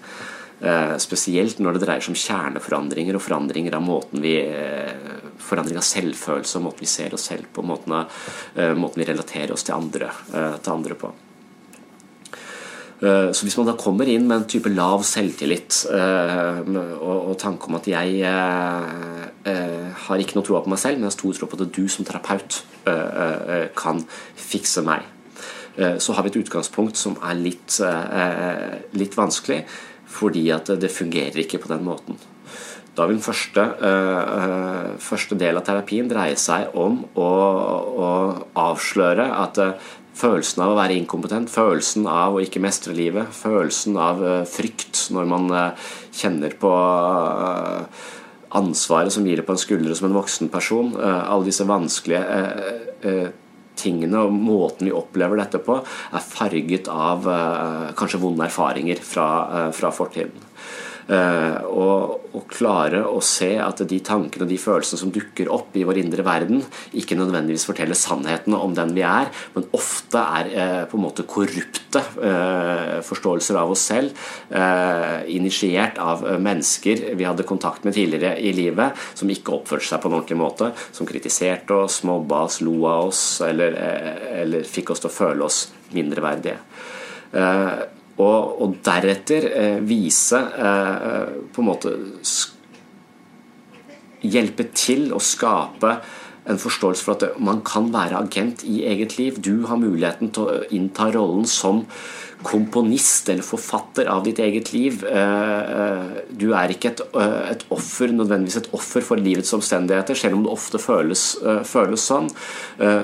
[0.65, 4.95] Eh, spesielt når det dreier seg om kjerneforandringer og forandringer av måten vi eh,
[5.45, 7.93] forandring av selvfølelse og måten vi ser oss selv på, måten,
[8.57, 11.13] eh, måten vi relaterer oss til andre, til andre på.
[13.05, 17.89] Så Hvis man da kommer inn med en type lav selvtillit og, tanke om at
[17.91, 18.23] jeg
[20.07, 21.85] har ikke noe tro på meg selv, men jeg har stor tro på at du
[21.91, 22.63] som terapeut
[23.77, 24.01] kan
[24.41, 25.05] fikse meg,
[25.75, 27.77] så har vi et utgangspunkt som er litt,
[28.97, 29.61] litt vanskelig
[30.15, 32.19] fordi at det fungerer ikke på den måten.
[32.95, 37.31] Da vil den første, uh, første del av terapien dreie seg om å,
[38.07, 38.11] å
[38.69, 39.73] avsløre at uh,
[40.15, 45.09] følelsen av å være inkompetent, følelsen av å ikke mestre livet, følelsen av uh, frykt
[45.15, 45.51] når man
[46.15, 46.71] kjenner på
[48.55, 53.33] ansvaret som gir det på en skulder som en voksen person, alle disse vanskelige
[53.79, 59.29] tingene og måten vi opplever dette på, er farget av eh, kanskje vonde erfaringer fra,
[59.59, 60.45] eh, fra fortiden.
[61.05, 65.75] Uh, og, og, klare å se at de tankene og de følelsene som dukker opp
[65.77, 66.63] i vår indre verden,
[66.97, 71.27] ikke nødvendigvis forteller sannheten om den vi er, men ofte er uh, på en måte
[71.29, 74.17] korrupte uh, forståelser av oss selv,
[75.31, 80.09] initiert av mennesker vi hadde kontakt med tidligere i livet, som ikke oppførte seg på
[80.09, 83.77] en ordentlig måte, som kritiserte oss, mobba oss, lo av oss, eller,
[84.45, 85.61] eller fikk oss til å føle oss
[85.95, 86.57] mindreverdige.
[88.15, 91.97] Og, og deretter eh, vise eh, på en måte
[94.25, 95.91] Hjelpe til å skape
[96.45, 99.41] en forståelse for at man kan være agent i eget liv.
[99.41, 101.85] Du har muligheten til å innta rollen som
[102.45, 105.01] komponist eller forfatter av ditt eget liv.
[105.09, 110.15] Eh, eh, du er ikke et, eh, et, offer, nødvendigvis et offer for livets omstendigheter,
[110.15, 111.25] selv om det ofte føles,
[111.65, 112.29] føles sånn.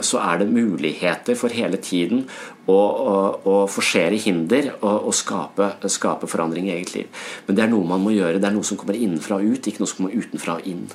[0.05, 2.27] Så er det muligheter for hele tiden
[2.67, 7.27] å, å, å forsere hinder og, og skape, skape, forandring i eget liv.
[7.47, 8.41] Men det er noe man må gjøre.
[8.41, 10.89] Det er noe som kommer innenfra og ut, ikke noe som kommer utenfra og inn.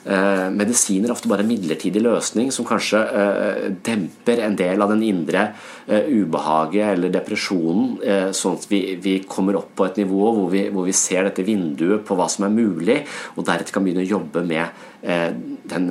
[0.00, 4.94] Eh, medisiner er ofte bare en midlertidig løsning som kanskje eh, demper en del av
[4.94, 5.42] den indre
[5.84, 7.98] eh, ubehaget eller depresjonen,
[8.36, 11.44] sånn at vi, vi kommer opp på et nivå hvor vi, hvor vi, ser dette
[11.44, 13.00] vinduet på hva som er mulig,
[13.36, 15.86] og deretter kan begynne å jobbe med den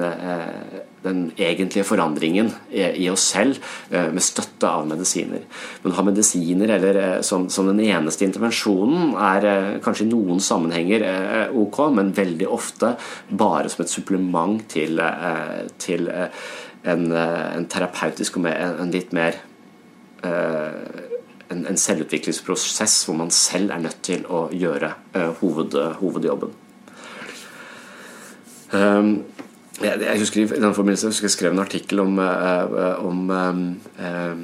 [1.03, 3.57] den egentlige forandringen i oss selv
[3.89, 5.45] eh, med støtte av medisiner.
[5.83, 10.11] Men å ha medisiner eller, eh, som, som, den eneste intervensjonen er eh, kanskje i
[10.11, 11.05] noen sammenhenger
[11.55, 12.93] ok, men veldig ofte
[13.29, 14.99] bare som et supplement til,
[15.81, 19.37] til en, en, terapeutisk og en, litt mer
[20.23, 24.91] en, en, selvutviklingsprosess hvor man selv er nødt til å gjøre
[25.39, 26.55] hoved, hovedjobben.
[28.69, 29.13] Um,
[29.83, 34.41] jeg, jeg husker i den forbindelse jeg, jeg skrev en artikkel om, uh, om, um,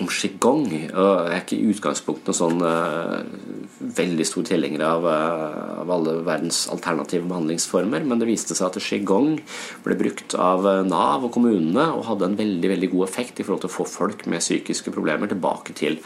[0.00, 0.64] om qigong.
[0.90, 6.64] og Jeg er ikke i utgangspunktet noen sånn veldig stor tilhenger av, av, alle verdens
[6.72, 9.36] alternative behandlingsformer, men det viste seg at qigong
[9.84, 13.66] ble brukt av Nav og kommunene og hadde en veldig veldig god effekt i forhold
[13.66, 16.00] til å få folk med psykiske problemer tilbake til,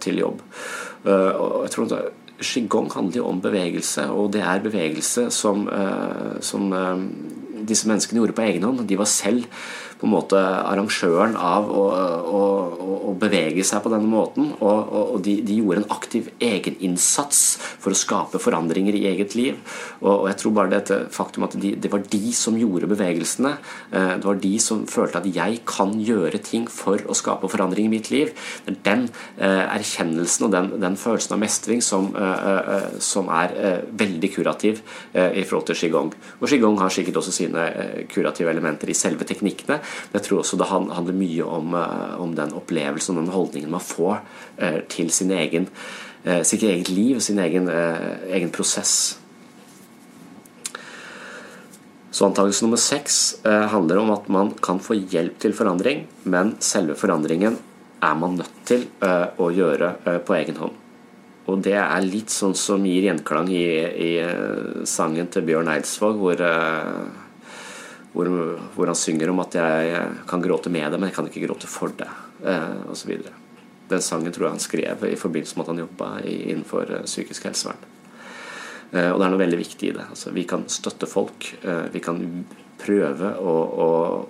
[0.00, 0.40] til jobb.
[1.04, 5.64] og jeg tror at Qigong handler jo om bevegelse, og det er bevegelse som,
[6.38, 6.68] som
[7.68, 8.86] disse menneskene gjorde på egen hånd.
[8.88, 9.44] De var selv
[9.98, 11.84] på en måte arrangøren av å,
[12.30, 12.42] å,
[13.10, 14.52] å bevege seg på denne måten.
[14.62, 17.40] Og, og de, de, gjorde en aktiv egeninnsats
[17.82, 19.58] for å skape forandringer i eget liv.
[20.00, 23.56] Og, og jeg tror bare dette faktum at de, det var de som gjorde bevegelsene.
[23.90, 27.88] Eh, det var de som følte at jeg kan gjøre ting for å skape forandring
[27.88, 28.30] i mitt liv.
[28.66, 33.56] Det er den eh, erkjennelsen og den, den, følelsen av mestring som, eh, som er
[33.98, 34.80] veldig kurativ
[35.14, 36.10] i forhold til qigong.
[36.38, 37.64] Og qigong har sikkert også sine
[38.10, 39.78] kurative elementer i selve teknikkene.
[40.12, 43.84] Jeg tror også det handler mye om, eh, om den opplevelsen og den holdningen man
[43.84, 44.20] får
[44.56, 45.68] eh, til sin egen,
[46.24, 49.18] eh, sitt eget liv, sin egen, egen prosess.
[52.10, 56.96] Så antakelse nummer seks handler om at man kan få hjelp til forandring, men selve
[56.98, 57.58] forandringen
[58.02, 59.92] er man nødt til å gjøre
[60.26, 60.72] på egen hånd.
[61.46, 63.68] Og det er litt sånn som gir gjenklang i,
[64.08, 64.10] i
[64.88, 66.42] sangen til Bjørn Eidsvåg, hvor,
[68.12, 68.30] hvor,
[68.74, 71.68] hvor, han synger om at jeg kan gråte med det, men jeg kan ikke gråte
[71.70, 72.08] for det,
[72.90, 73.12] osv.
[73.88, 77.84] Den sangen tror jeg han skrev i forbindelse med at han jobba innenfor psykisk helsevern.
[78.88, 80.06] Og det er noe veldig viktig i det.
[80.14, 81.50] Altså, vi kan støtte folk.
[81.92, 82.22] Vi kan
[82.78, 83.54] prøve å,
[83.84, 83.88] å,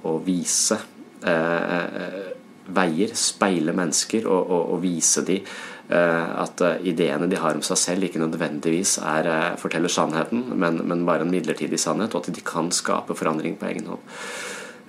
[0.09, 0.79] å vise
[1.27, 2.29] eh,
[2.75, 7.79] veier, speile mennesker og, og, og vise dem eh, at ideene de har om seg
[7.81, 12.35] selv, ikke nødvendigvis er, eh, forteller sannheten, men, men, bare en midlertidig sannhet, og at
[12.35, 14.03] de kan skape forandring på egen hånd.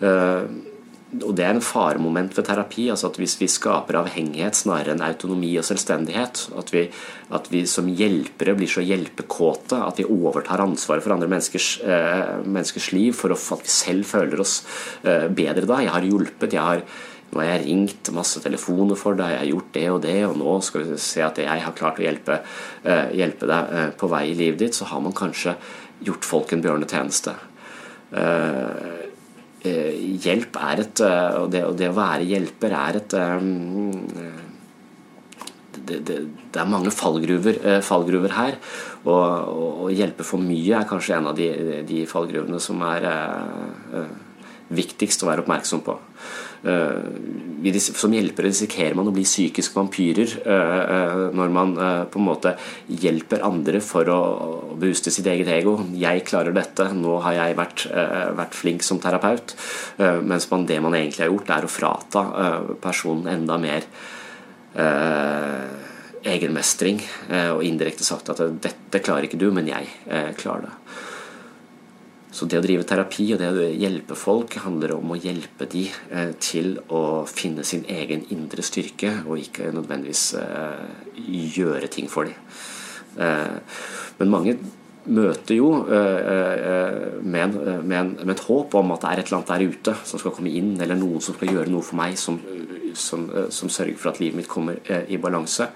[0.01, 0.43] Eh,
[1.25, 2.89] og Det er en faremoment ved terapi.
[2.89, 6.89] altså at Hvis vi skaper avhengighet snarere enn autonomi og selvstendighet, at vi,
[7.33, 12.45] at vi som hjelpere blir så hjelpekåte at vi overtar ansvaret for andre menneskers, eh,
[12.45, 14.63] menneskers liv for at vi selv føler oss
[15.03, 15.81] eh, bedre da.
[15.81, 16.83] Jeg har hjulpet, jeg har,
[17.29, 20.39] nå har jeg ringt masse telefoner for deg, jeg har gjort det og det, og
[20.41, 22.39] nå skal vi se at jeg har klart å hjelpe,
[22.83, 25.53] eh, hjelpe deg eh, på vei i livet ditt, så har man kanskje
[26.07, 27.35] gjort folk en bjørnetjeneste.
[29.59, 29.89] Eh,
[30.23, 33.49] hjelp er et eh, Og det, det, å være hjelper er et eh,
[35.79, 36.15] det, det,
[36.53, 38.57] det er mange fallgruver, fallgruver her.
[39.09, 41.47] Og å hjelpe for mye er kanskje en av de,
[41.87, 43.07] de fallgruvene som er
[44.75, 45.95] viktigst å være oppmerksom på.
[46.59, 51.73] Eh, som hjelpere risikerer man å bli psykiske vampyrer eh, eh, når man
[52.11, 52.53] på en måte
[52.91, 54.19] hjelper andre for å
[54.79, 55.77] booste sitt eget ego.
[55.87, 57.85] 'Jeg klarer dette, nå har jeg vært,
[58.35, 59.55] vært flink som terapeut'.
[60.23, 62.23] Mens man, det man egentlig har gjort, er å frata
[62.81, 63.87] personen enda mer
[66.23, 67.01] egenmestring,
[67.55, 69.87] og indirekte sagt at 'dette klarer ikke du, men jeg
[70.39, 71.08] klarer det'.
[72.31, 75.87] Så det å drive terapi og det å hjelpe folk handler om å hjelpe de
[75.89, 80.83] eh, til å finne sin egen indre styrke, og ikke nødvendigvis eh,
[81.57, 82.37] gjøre ting for dem.
[83.17, 83.79] Eh,
[84.21, 84.59] men mange
[85.09, 89.63] møter jo med, med, med, et håp om at det er et eller annet der
[89.71, 92.37] ute som skal komme inn, eller noen som skal gjøre noe for meg som,
[92.97, 95.69] som, som sørger for at livet mitt kommer i balanse.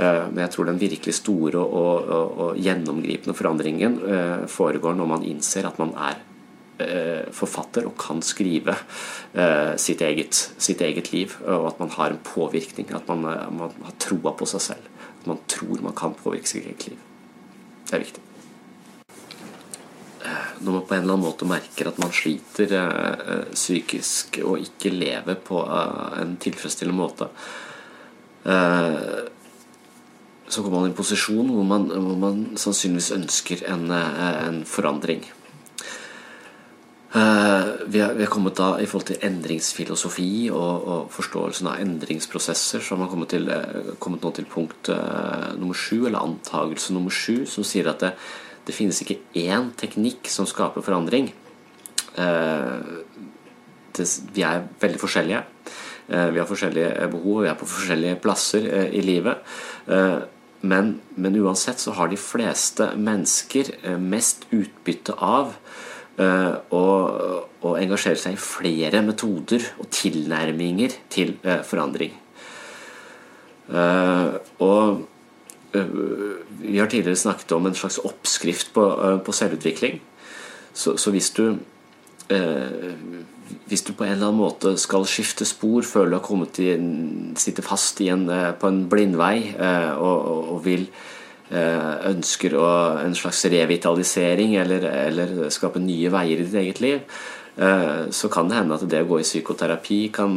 [0.00, 5.10] Eh, men jeg tror den virkelig store og, og, og gjennomgripende forandringen eh, foregår når
[5.10, 6.20] man innser at man er
[6.80, 8.76] eh, forfatter og kan skrive
[9.78, 13.22] sitt eget, sitt eget liv, og at man har en påvirkning, at man,
[13.54, 14.88] man har troa på seg selv.
[15.20, 17.04] At man tror man kan påvirke sitt eget liv.
[17.86, 18.24] Det er viktig.
[20.60, 22.74] Når man på en eller annen måte merker at man sliter
[23.54, 25.62] psykisk og ikke lever på
[26.20, 27.30] en tilfredsstillende måte,
[30.50, 34.64] så kommer man i en posisjon hvor man, hvor man sannsynligvis ønsker en, eh, en
[34.66, 35.22] forandring.
[37.90, 43.00] Vi, har, kommet da i forhold til endringsfilosofi og, og forståelsen av endringsprosesser, så har
[43.00, 43.50] man kommet, til,
[43.98, 44.92] kommet nå til punkt
[45.58, 48.12] nummer sju, eller antagelse nummer sju, som sier at det,
[48.66, 51.30] det finnes ikke én teknikk som skaper forandring.
[54.34, 55.40] Vi er veldig forskjellige.
[56.10, 59.42] Vi har forskjellige behov, vi er på forskjellige plasser i livet.
[60.60, 65.54] Men, men, uansett så har de fleste mennesker eh, mest utbytte av
[66.20, 66.80] å,
[67.64, 71.30] å, engasjere seg i flere metoder og tilnærminger til
[71.64, 72.12] forandring.
[74.60, 75.00] Og
[75.72, 78.84] vi har tidligere snakket om en slags oppskrift på,
[79.24, 80.00] på selvutvikling.
[80.74, 81.56] Så, så hvis du
[83.70, 86.84] hvis du på en eller annen måte skal skifte spor, føler du har kommet til,
[87.38, 90.86] sitter fast en, eh, på en blindvei eh, og, og vil
[91.50, 92.70] eh, ønsker å,
[93.04, 97.22] en slags revitalisering eller, eller, skape nye veier i ditt eget liv,
[97.56, 100.36] så kan det hende at det å gå i psykoterapi kan,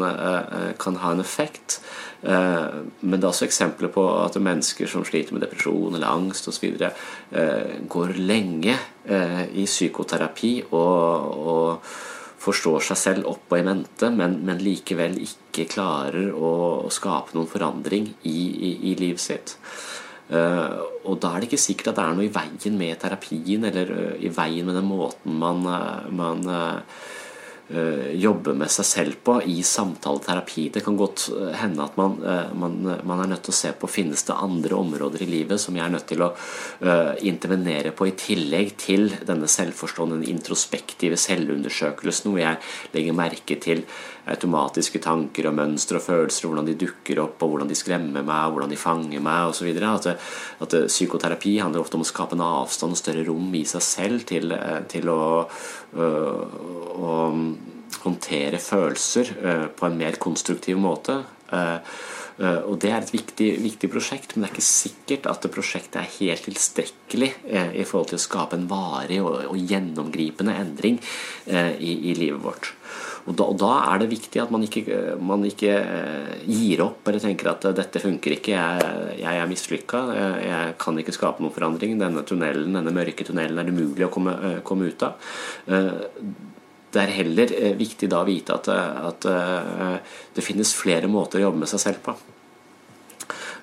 [0.82, 1.78] kan ha en effekt.
[2.24, 6.82] Men det er også eksempler på at mennesker som sliter med depresjon eller angst osv.,
[7.95, 8.76] går lenge
[9.53, 11.88] i psykoterapi og, og
[12.43, 16.51] forstår seg selv opp og i mente, men, men likevel ikke klarer å,
[16.93, 18.38] skape noen forandring i,
[18.70, 19.55] i, i livet sitt.
[20.24, 23.65] Uh, og da er det ikke sikkert at det er noe i veien med terapien,
[23.67, 27.12] eller uh, i veien med den måten man, uh, man Eh,
[27.70, 30.68] jobbe med seg selv på i samtaleterapi.
[30.74, 32.76] Det kan godt eh, hende at man, eh, man,
[33.07, 35.86] man, er nødt til å se på finnes det andre områder i livet som jeg
[35.86, 36.34] er nødt til å
[37.24, 42.59] intervenere på i tillegg til denne selvforstående, introspektive selvundersøkelsen, hvor jeg
[42.93, 43.84] legger merke til
[44.30, 48.51] automatiske tanker og mønstre og følelser, hvordan de dukker opp, og hvordan de skremmer meg,
[48.51, 49.70] hvordan de fanger meg osv.
[49.84, 50.09] At,
[50.64, 54.28] at psykoterapi handler ofte om å skape en avstand og større rom i seg selv
[54.30, 54.55] til,
[54.91, 55.24] til å,
[55.93, 57.18] å
[58.01, 59.31] håndtere følelser
[59.77, 61.21] på en mer konstruktiv måte.
[61.53, 66.13] Og Det er et viktig, viktig, prosjekt, men det er ikke sikkert at prosjektet er
[66.17, 67.29] helt tilstrekkelig
[67.77, 70.97] i forhold til å skape en varig og, og gjennomgripende endring
[71.45, 72.73] i, i livet vårt.
[73.23, 77.07] Og da, og da, er det viktig at man ikke, man ikke eh, gir opp
[77.07, 80.01] eller tenker at dette funker ikke, jeg, jeg er mislykka,
[80.43, 81.95] jeg, kan ikke skape noen forandring.
[82.01, 85.31] Denne tunnelen, denne mørke tunnelen er det umulig å komme, eh, komme ut av.
[86.93, 89.25] Eh, det er heller viktig da å vite at, at
[90.35, 92.15] det finnes flere måter å jobbe med seg selv på.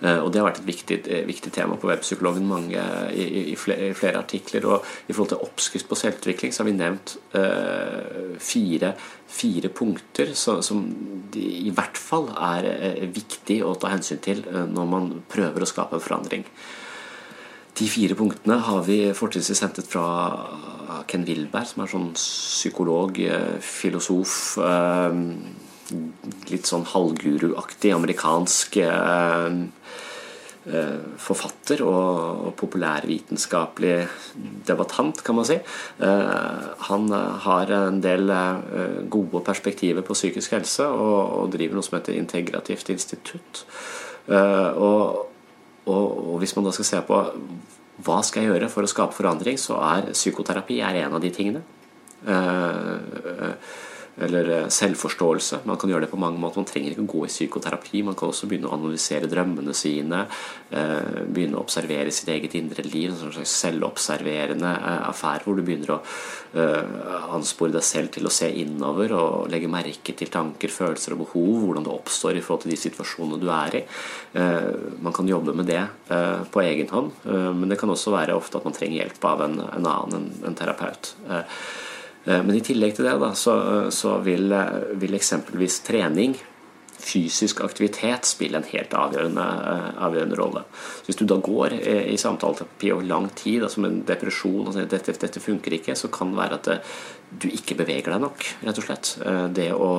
[0.00, 2.80] Eh, og Det har vært et viktig, eh, viktig tema på Webpsykologen mange,
[3.12, 4.64] i, i, flere, artikler.
[4.64, 8.94] og I forhold til oppskrift på selvutvikling så har vi nevnt uh, fire,
[9.28, 10.80] fire, punkter som, som
[11.36, 16.04] i hvert fall er viktig å ta hensyn til når man prøver å skape en
[16.04, 16.46] forandring.
[17.78, 23.18] De fire punktene har vi fortrinnsvis hentet fra Ken Wilberg, som er sånn psykolog,
[23.64, 24.34] filosof
[26.50, 29.46] litt sånn halvguruaktig amerikansk eh,
[30.70, 33.96] eh, forfatter og, populærvitenskapelig
[34.68, 35.58] debattant, kan man si.
[35.58, 37.08] Eh, han
[37.46, 38.30] har en del
[39.12, 43.64] gode perspektiver på psykisk helse og driver noe som heter Integrativt institutt.
[44.30, 45.26] Og,
[45.86, 47.20] og, og, hvis man da skal se på
[48.00, 51.30] hva skal jeg gjøre for å skape forandring, så er psykoterapi er en av de
[51.34, 51.62] tingene
[54.20, 55.62] eller eh, selvforståelse.
[55.68, 56.60] Man kan gjøre det på mange måter.
[56.60, 58.02] Man trenger ikke å gå i psykoterapi.
[58.06, 60.24] Man kan også begynne å analysere drømmene sine.
[60.70, 63.14] Eh, begynne å observere sitt eget indre liv.
[63.14, 66.02] En slags selvobserverende eh, affære hvor du begynner å
[67.30, 71.60] anspore deg selv til å se innover og legge merke til tanker, følelser og behov.
[71.62, 73.82] Hvordan det oppstår i forhold til de situasjonene du er i.
[74.98, 75.84] Man kan jobbe med det
[76.50, 79.56] på egen hånd, men det kan også være ofte at man trenger hjelp av en,
[79.62, 81.12] en annen, en, en terapeut.
[82.30, 83.56] Eh, men i tillegg til det da, så,
[83.94, 86.36] så vil, eh, vil, eksempelvis trening,
[87.00, 90.64] fysisk aktivitet, spille en helt avgjørende, eh, avgjørende rolle.
[91.00, 94.76] Så hvis du da går i samtaleterapi over lang tid, altså med en depresjon og
[94.76, 96.78] sier dette, dette funker ikke, så kan det være at det,
[97.40, 99.14] du ikke beveger deg nok, rett og slett.
[99.54, 99.90] Det å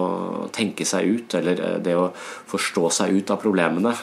[0.53, 2.09] tenke seg ut, eller det å
[2.51, 3.95] forstå seg ut av problemene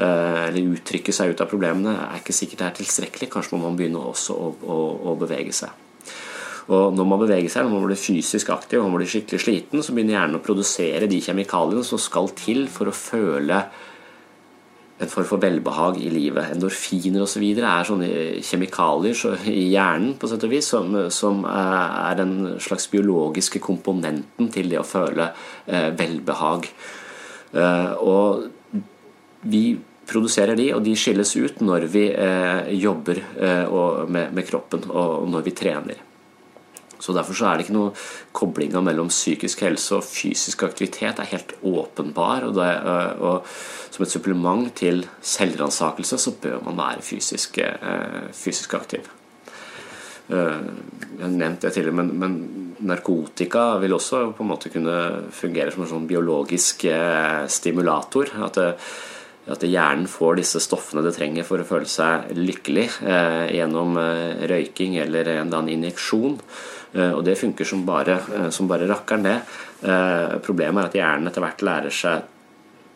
[0.00, 3.32] eller uttrykke seg ut av problemene, er ikke sikkert det er tilstrekkelig.
[3.32, 4.80] Kanskje må man begynne også å, å,
[5.10, 5.89] å bevege seg.
[6.68, 9.84] Og når man beveger seg, når man blir fysisk aktiv og man blir skikkelig sliten,
[9.84, 13.62] så begynner hjernen å produsere de kjemikaliene som skal til for å føle
[15.00, 16.52] en form for velbehag i livet.
[16.54, 17.44] Endorfiner osv.
[17.56, 18.08] er sånne
[18.44, 24.68] kjemikalier i hjernen på sett og vis, som, som, er den slags biologiske komponenten til
[24.72, 25.30] det å føle
[25.64, 26.68] eh, velbehag.
[27.56, 28.82] Eh, og
[29.48, 29.64] vi
[30.10, 33.22] produserer de, og de skilles ut når vi eh, jobber
[34.10, 36.06] med, med kroppen og når vi trener.
[37.00, 37.92] Så Derfor så er det ikke noe
[38.36, 42.46] koblinga mellom psykisk helse og fysisk aktivitet er helt åpenbar.
[42.48, 43.46] Og, det, øh, og
[43.90, 49.08] som et supplement til selvransakelse så bør man være fysisk, øh, fysisk aktiv.
[50.30, 50.60] Øh,
[51.18, 54.92] jeg har nevnt det tidligere, men, men, narkotika vil også på en måte kunne
[55.36, 56.86] fungere som en sånn biologisk
[57.52, 58.30] stimulator.
[58.46, 58.56] At
[59.50, 64.44] at hjernen får disse stoffene det trenger for å føle seg lykkelig eh, gjennom eh,
[64.50, 66.36] røyking eller en eller annen injeksjon.
[66.92, 69.38] Eh, og det funker som bare, eh, som bare rakkeren, det.
[69.82, 72.22] Eh, problemet er at hjernen etter hvert lærer seg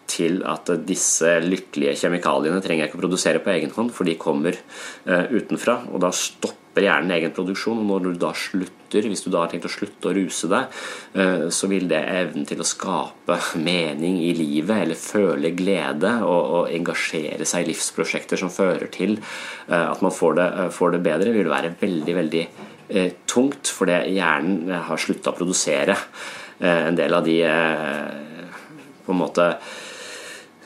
[0.07, 4.19] til at disse lykkelige kjemikaliene trenger jeg ikke å produsere på egen hånd, for de
[4.21, 4.55] kommer
[5.07, 5.79] utenfra.
[5.95, 7.81] Og da stopper hjernen egen produksjon.
[7.81, 10.69] Og når du da slutter, hvis du da har tenkt å slutte å ruse deg,
[11.49, 16.71] så vil det evnen til å skape mening i livet, eller føle glede og, og
[16.77, 19.17] engasjere seg i livsprosjekter som fører til
[19.73, 22.74] at man får det, får det bedre, vil være veldig, veldig Eh,
[23.31, 25.97] tungt fordi hjernen har slutta å produsere
[26.59, 28.53] eh, en del av de eh,
[29.05, 29.49] på en måte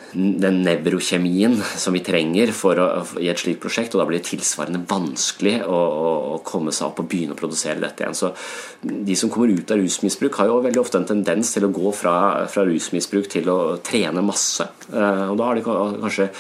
[0.09, 2.87] den nevrokjemien som vi trenger for å,
[3.21, 3.93] i et slikt prosjekt.
[3.93, 7.39] Og da blir det tilsvarende vanskelig å, å, å, komme seg opp og begynne å
[7.39, 8.17] produsere dette igjen.
[8.17, 8.33] Så
[8.81, 11.93] de som kommer ut av rusmisbruk, har jo veldig ofte en tendens til å gå
[11.93, 12.15] fra,
[12.49, 14.65] fra rusmisbruk til å trene masse.
[14.89, 16.31] Og da har de kanskje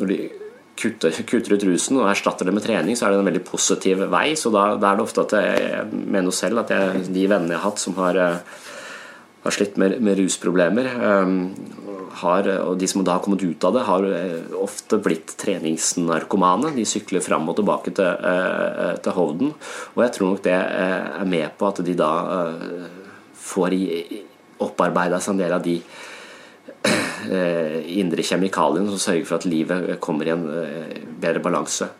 [0.00, 0.22] når de
[0.80, 4.04] kutter, kutter, ut rusen og erstatter det med trening, så er det en veldig positiv
[4.12, 4.32] vei.
[4.38, 7.60] Så da, da er det ofte at jeg, mener selv at jeg, de vennene jeg
[7.60, 8.58] har hatt som har, eh,
[9.44, 11.36] har slitt med, med rusproblemer, um,
[12.20, 16.74] har, og de som da har kommet ut av det, har eh, ofte blitt treningsnarkomane.
[16.76, 18.30] De sykler fram og tilbake til,
[19.04, 19.54] til Hovden.
[19.94, 22.12] Og jeg tror nok det er med på at de da
[23.40, 23.76] får
[24.60, 26.09] opparbeida seg en del av de Eh,
[28.00, 31.90] indre kjemikaliene som sørger for at livet kommer i en eh, bedre balanse.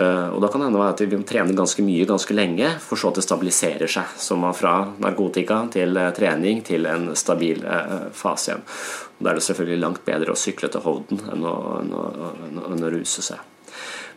[0.00, 3.18] Og Da kan det hende at vi trener ganske mye ganske lenge, for så at
[3.18, 4.12] det stabiliserer seg.
[4.22, 7.58] Så man fra narkotika til trening til en stabil
[8.14, 8.62] fase igjen.
[9.18, 12.04] Da er det selvfølgelig langt bedre å sykle til Hovden enn å, enn å,
[12.70, 13.42] enn å ruse seg.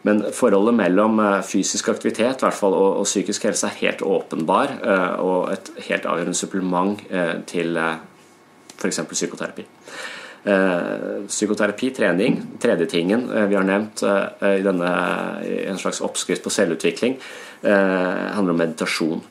[0.05, 1.19] Men forholdet mellom
[1.49, 4.77] fysisk aktivitet hvert fall, og, og, psykisk helse er helt åpenbar,
[5.25, 7.01] og et helt avgjørende supplement
[7.49, 7.81] til
[8.83, 8.99] f.eks.
[9.11, 9.65] psykoterapi.
[10.43, 14.89] Eh, psykoterapi, trening, tredje tingen eh, vi har nevnt eh, i denne
[15.69, 17.15] en slags oppskrift på selvutvikling,
[17.63, 19.21] handler om meditasjon.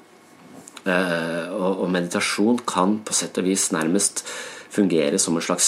[1.53, 4.23] Og meditasjon kan på sett og vis nærmest
[4.73, 5.67] fungere som en slags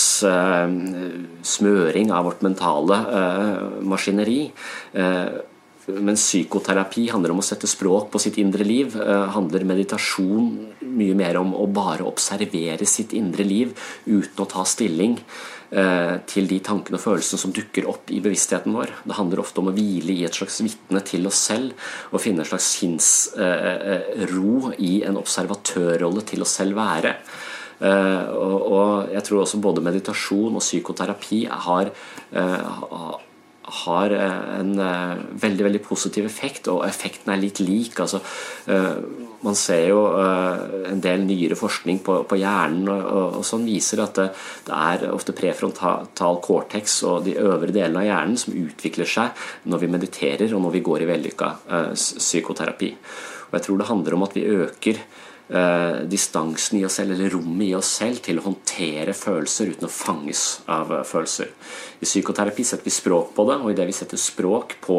[1.44, 2.96] smøring av vårt mentale
[3.84, 4.46] maskineri.
[5.84, 10.46] Mens psykoterapi handler om å sette språk på sitt indre liv, eh, handler meditasjon
[10.80, 13.74] mye mer om å bare observere sitt indre liv
[14.06, 15.18] uten å ta stilling
[15.70, 18.94] eh, til de tankene og følelsene som dukker opp i bevisstheten vår.
[19.04, 21.74] Det handler ofte om å hvile i et slags vitne til oss selv
[22.12, 27.18] og finne en slags sinnsro eh, i en observatørrolle til oss selv være.
[27.84, 31.90] Og jeg tror også både meditasjon og psykoterapi har
[33.64, 37.96] har eh, en eh, veldig veldig positiv effekt, og effekten er litt lik.
[38.00, 38.20] Altså,
[38.68, 38.90] eh,
[39.44, 43.02] man ser jo en del nyere forskning på, hjernen og,
[43.40, 44.30] og, sånn viser at det,
[44.64, 49.82] det, er ofte prefrontal cortex og de øvre delene av hjernen som utvikler seg når
[49.82, 51.50] vi mediterer og når vi går i vellykka
[51.92, 52.90] psykoterapi.
[53.50, 55.04] Og jeg tror det handler om at vi øker
[55.48, 59.88] eh, distansen i oss selv, eller rommet i oss selv, til å håndtere følelser uten
[59.88, 61.52] å fanges av uh, følelser.
[62.00, 64.98] I psykoterapi setter vi språk på det, og idet vi setter språk på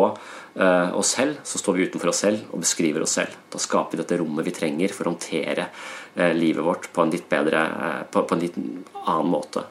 [0.55, 3.35] eh, oss selv, så står vi utenfor oss selv og beskriver oss selv.
[3.51, 5.67] Da skaper vi dette rommet vi trenger for å håndtere
[6.15, 9.65] eh, livet vårt på en litt bedre, eh, på, på en litt annen måte.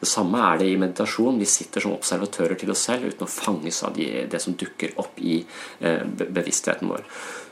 [0.00, 1.38] Det samme er det i meditasjon.
[1.40, 4.96] Vi sitter som observatører til oss selv uten å fanges av de, det som dukker
[5.02, 5.42] opp i
[5.84, 7.04] eh, bevisstheten vår.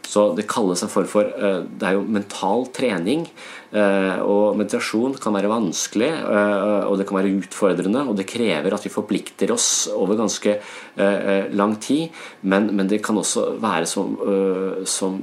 [0.08, 3.26] Så det kalles en form for eh, Det er jo mental trening.
[3.68, 8.72] Eh, og meditasjon kan være vanskelig, eh, og det kan være utfordrende, og det krever
[8.72, 10.58] at vi forplikter oss over ganske
[11.54, 12.14] lang tid.
[12.50, 14.16] Men, men det kan også være som,
[14.88, 15.20] som,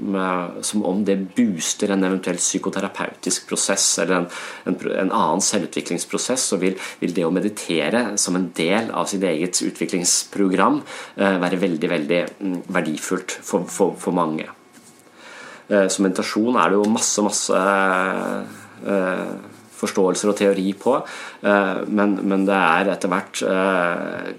[0.63, 4.29] som, om det booster en eventuell psykoterapeutisk prosess eller en,
[4.71, 6.47] en, en annen selvutviklingsprosess.
[6.53, 10.79] Så vil, vil, det å meditere som en del av sitt eget utviklingsprogram
[11.17, 14.47] være veldig, veldig mm, verdifullt for, for, for mange.
[15.67, 17.59] Eh, som meditasjon er det jo masse, masse
[18.85, 19.29] eh,
[19.75, 20.95] forståelser og teori på,
[21.41, 23.41] eh, men, men det er etter hvert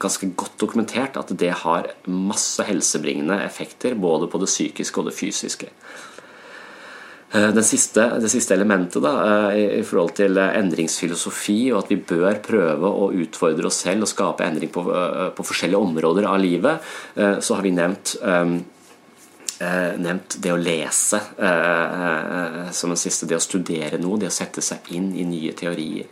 [0.02, 5.16] ganske godt dokumentert at det har masse helsebringende effekter både på det psykiske og det
[5.18, 5.72] fysiske.
[7.66, 13.08] Siste, det siste elementet da, i forhold til endringsfilosofi og at vi bør prøve å
[13.12, 14.84] utfordre oss selv og skape endring på,
[15.36, 16.86] på forskjellige områder av livet,
[17.18, 18.14] så har vi nevnt
[19.60, 23.28] eh, nevnt det å lese eh, eh, som en siste.
[23.28, 26.08] Det å studere noe, det å sette seg inn i nye teorier.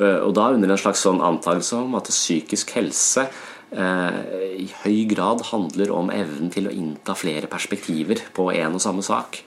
[0.00, 3.26] Eh, og da under en slags sånn antakelse om at psykisk helse
[3.70, 4.20] eh,
[4.64, 9.04] i høy grad handler om evnen til å innta flere perspektiver på en og samme
[9.06, 9.42] sak.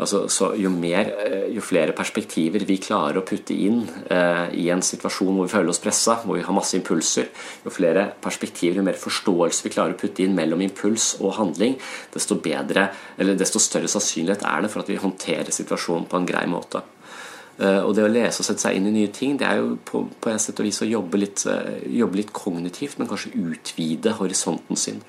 [0.00, 4.68] Altså, så jo, mer, eh, jo, flere perspektiver vi klarer å putte inn eh, i
[4.72, 7.28] en situasjon hvor vi føler oss pressa, hvor vi har masse impulser,
[7.66, 11.76] jo flere perspektiver, jo mer forståelse vi klarer å putte inn mellom impuls og handling,
[12.14, 16.46] desto, bedre, desto større sannsynlighet er det for at vi håndterer situasjonen på en grei
[16.48, 16.80] måte.
[17.60, 19.74] Eh, og det å lese og sette seg inn i nye ting, det er jo
[19.84, 23.34] på, på en sett og vis å jobbe litt, uh, jobbe litt, kognitivt, men kanskje
[23.36, 25.02] utvide horisonten sin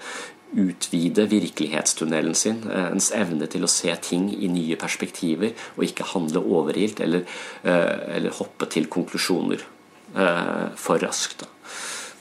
[0.51, 6.11] utvide virkelighetstunnelen sin, eh, ens evne til å se ting i nye perspektiver, og ikke
[6.13, 7.25] handle overilt eller,
[7.63, 9.63] eh, eller hoppe til konklusjoner
[10.15, 11.45] eh, for raskt.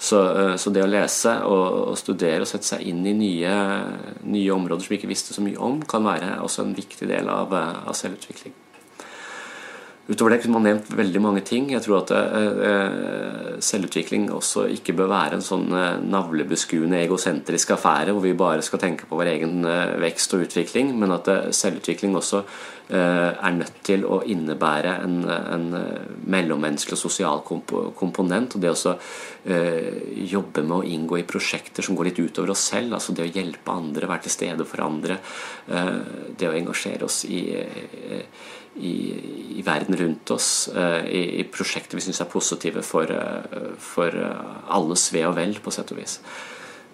[0.01, 3.51] Så, så, det å lese og, og, studere og sette seg inn i nye,
[4.25, 7.29] nye områder som vi ikke visste så mye om, kan være også en viktig del
[7.29, 8.55] av, av selvutvikling.
[10.11, 11.69] Utover det kunne man nevnt veldig mange ting.
[11.71, 18.11] Jeg tror at uh, selvutvikling også ikke bør være en sånn uh, navlebeskuende egosentrisk affære
[18.17, 19.63] hvor vi bare skal tenke på vår egen
[20.03, 22.43] vekst og utvikling, men at selvutvikling også
[22.91, 25.67] er nødt til å innebære en, en
[26.35, 27.43] mellommenneskelig og sosial
[27.95, 28.57] komponent.
[28.57, 28.95] Og det å
[30.33, 33.31] jobbe med å inngå i prosjekter som går litt utover oss selv, altså det å
[33.31, 35.21] hjelpe andre, være til stede for andre,
[35.71, 37.45] det å engasjere oss i
[38.81, 38.95] i,
[39.59, 44.17] i, verden rundt oss, eh, i, i prosjekter vi syns er positive for, eh, for
[44.17, 46.21] eh, alles ve og vel, på sett og vis.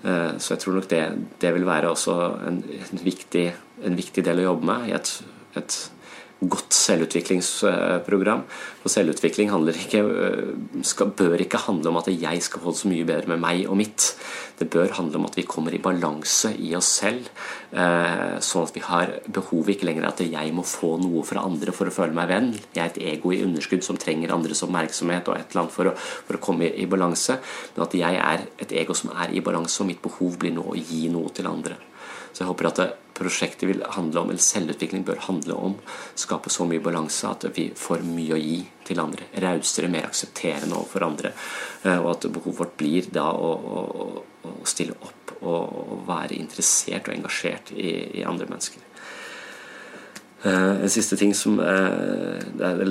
[0.06, 1.00] Så jeg tror nok det,
[1.42, 2.12] det vil være også
[2.46, 3.46] en, en, viktig,
[3.88, 5.08] en viktig, del å jobbe med i et,
[5.58, 5.78] et
[6.40, 8.42] godt selvutviklingsprogram.
[8.82, 10.02] For selvutvikling ikke,
[10.84, 13.62] skal, bør ikke handle om at jeg skal få det så mye bedre med meg
[13.70, 14.10] og mitt.
[14.58, 17.28] Det bør handle om at vi kommer i balanse i oss selv,
[17.72, 21.88] sånn at vi har behovet ikke lenger at jeg må få noe fra andre for
[21.88, 22.52] å føle meg venn.
[22.76, 25.92] Jeg er et ego i underskudd som trenger andres oppmerksomhet og et eller annet for
[25.92, 27.40] å, for å komme i balanse.
[27.74, 30.68] Men at jeg er et ego som er i balanse, og mitt behov blir nå
[30.68, 31.80] å gi noe til andre.
[32.36, 32.80] Så jeg håper at
[33.16, 35.76] prosjektet vil handle om, eller selvutvikling bør handle om,
[36.20, 39.30] skape så mye balanse at vi får mye å gi til andre.
[39.40, 41.30] Rausere, mer aksepterende overfor andre.
[41.80, 43.78] Eh, og at behovet vårt blir da å, å,
[44.52, 48.84] å stille opp og være interessert og engasjert i, i andre mennesker.
[50.44, 52.36] Uh, en siste ting som uh,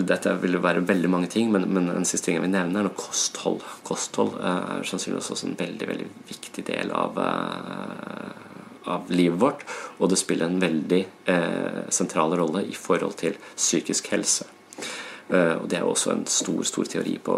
[0.09, 2.89] Dette vil være veldig mange ting, men, men, en siste ting jeg vil nevne, er
[2.89, 3.61] noe kosthold.
[3.85, 7.21] Kosthold er sannsynligvis også en veldig veldig viktig del av
[8.91, 9.65] av livet vårt,
[9.99, 11.01] og det spiller en veldig
[11.31, 14.47] eh, sentral rolle i forhold til psykisk helse.
[15.29, 17.35] Eh, og Det er også en stor stor teori på,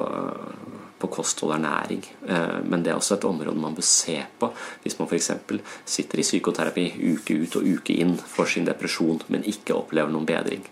[0.99, 2.03] på kosthold og ernæring.
[2.27, 4.51] Eh, men det er også et område man bør se på
[4.83, 5.31] hvis man f.eks.
[5.85, 10.27] sitter i psykoterapi uke ut og uke inn for sin depresjon, men ikke opplever noen
[10.27, 10.65] bedring.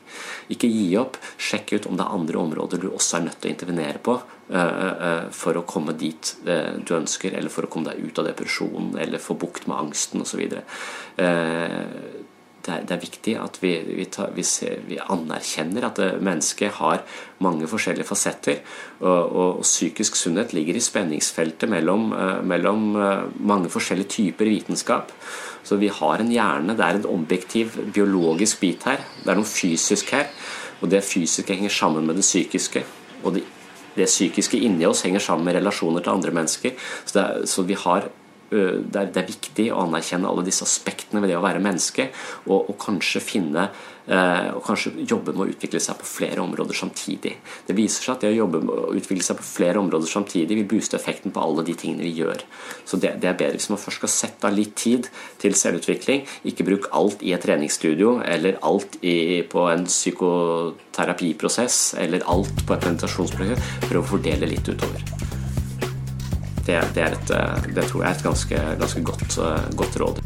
[0.50, 1.20] Ikke gi opp.
[1.38, 4.18] Sjekk ut om det er andre områder du også er nødt til å intervenere på
[4.20, 8.92] eh, for å komme dit du ønsker, eller for å komme deg ut av depresjonen,
[9.02, 10.44] eller få bukt med angsten osv
[12.66, 16.80] det er, det er, viktig at vi, vi, tar, vi, ser, vi anerkjenner at mennesket
[16.80, 17.04] har
[17.46, 18.62] mange forskjellige fasetter.
[19.04, 22.10] Og, og, psykisk sunnhet ligger i spenningsfeltet mellom,
[22.48, 22.88] mellom
[23.38, 25.14] mange forskjellige typer vitenskap.
[25.66, 26.78] Så vi har en hjerne.
[26.78, 29.04] Det er en objektiv biologisk bit her.
[29.22, 30.30] Det er noe fysisk her.
[30.82, 32.86] Og det fysiske henger sammen med det psykiske.
[33.24, 33.46] Og det,
[33.96, 36.76] det psykiske inni oss henger sammen med relasjoner til andre mennesker.
[37.06, 38.10] Så, er, så vi har
[38.56, 42.12] det er, det er, viktig å anerkjenne alle disse aspektene ved det å være menneske,
[42.46, 43.64] og, og kanskje finne
[44.06, 47.32] og kanskje jobbe med å utvikle seg på flere områder samtidig.
[47.66, 50.60] Det viser seg at det å jobbe med å utvikle seg på flere områder samtidig
[50.60, 52.44] vil booste effekten på alle de tingene vi gjør.
[52.86, 55.10] Så det, det er bedre hvis man først skal sette av litt tid
[55.42, 56.26] til selvutvikling.
[56.46, 62.78] Ikke bruk alt i et treningsstudio eller alt i, på en psykoterapiprosess eller alt på
[62.78, 63.88] et meditasjonsprosjekt.
[63.90, 65.16] Prøv å fordele litt utover
[66.66, 70.25] det, det, et, eh, det, tror jeg er et ganske, ganske godt, eh, godt råd.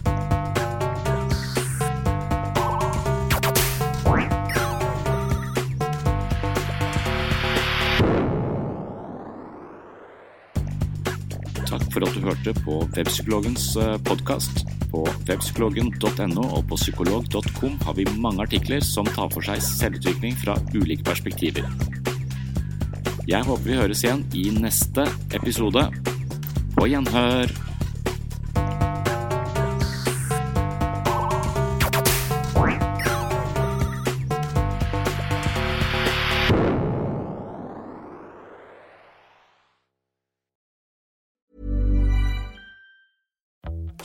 [12.39, 14.63] Hørte på Webpsykologens eh, podkast.
[14.91, 20.55] På webpsykologen.no og på psykolog.com har vi mange artikler som tar for seg selvutvikling fra
[20.73, 21.67] ulike perspektiver.
[23.29, 25.05] Jeg håper vi høres igjen i neste
[25.35, 25.83] episode.
[26.77, 27.68] På gjenhør.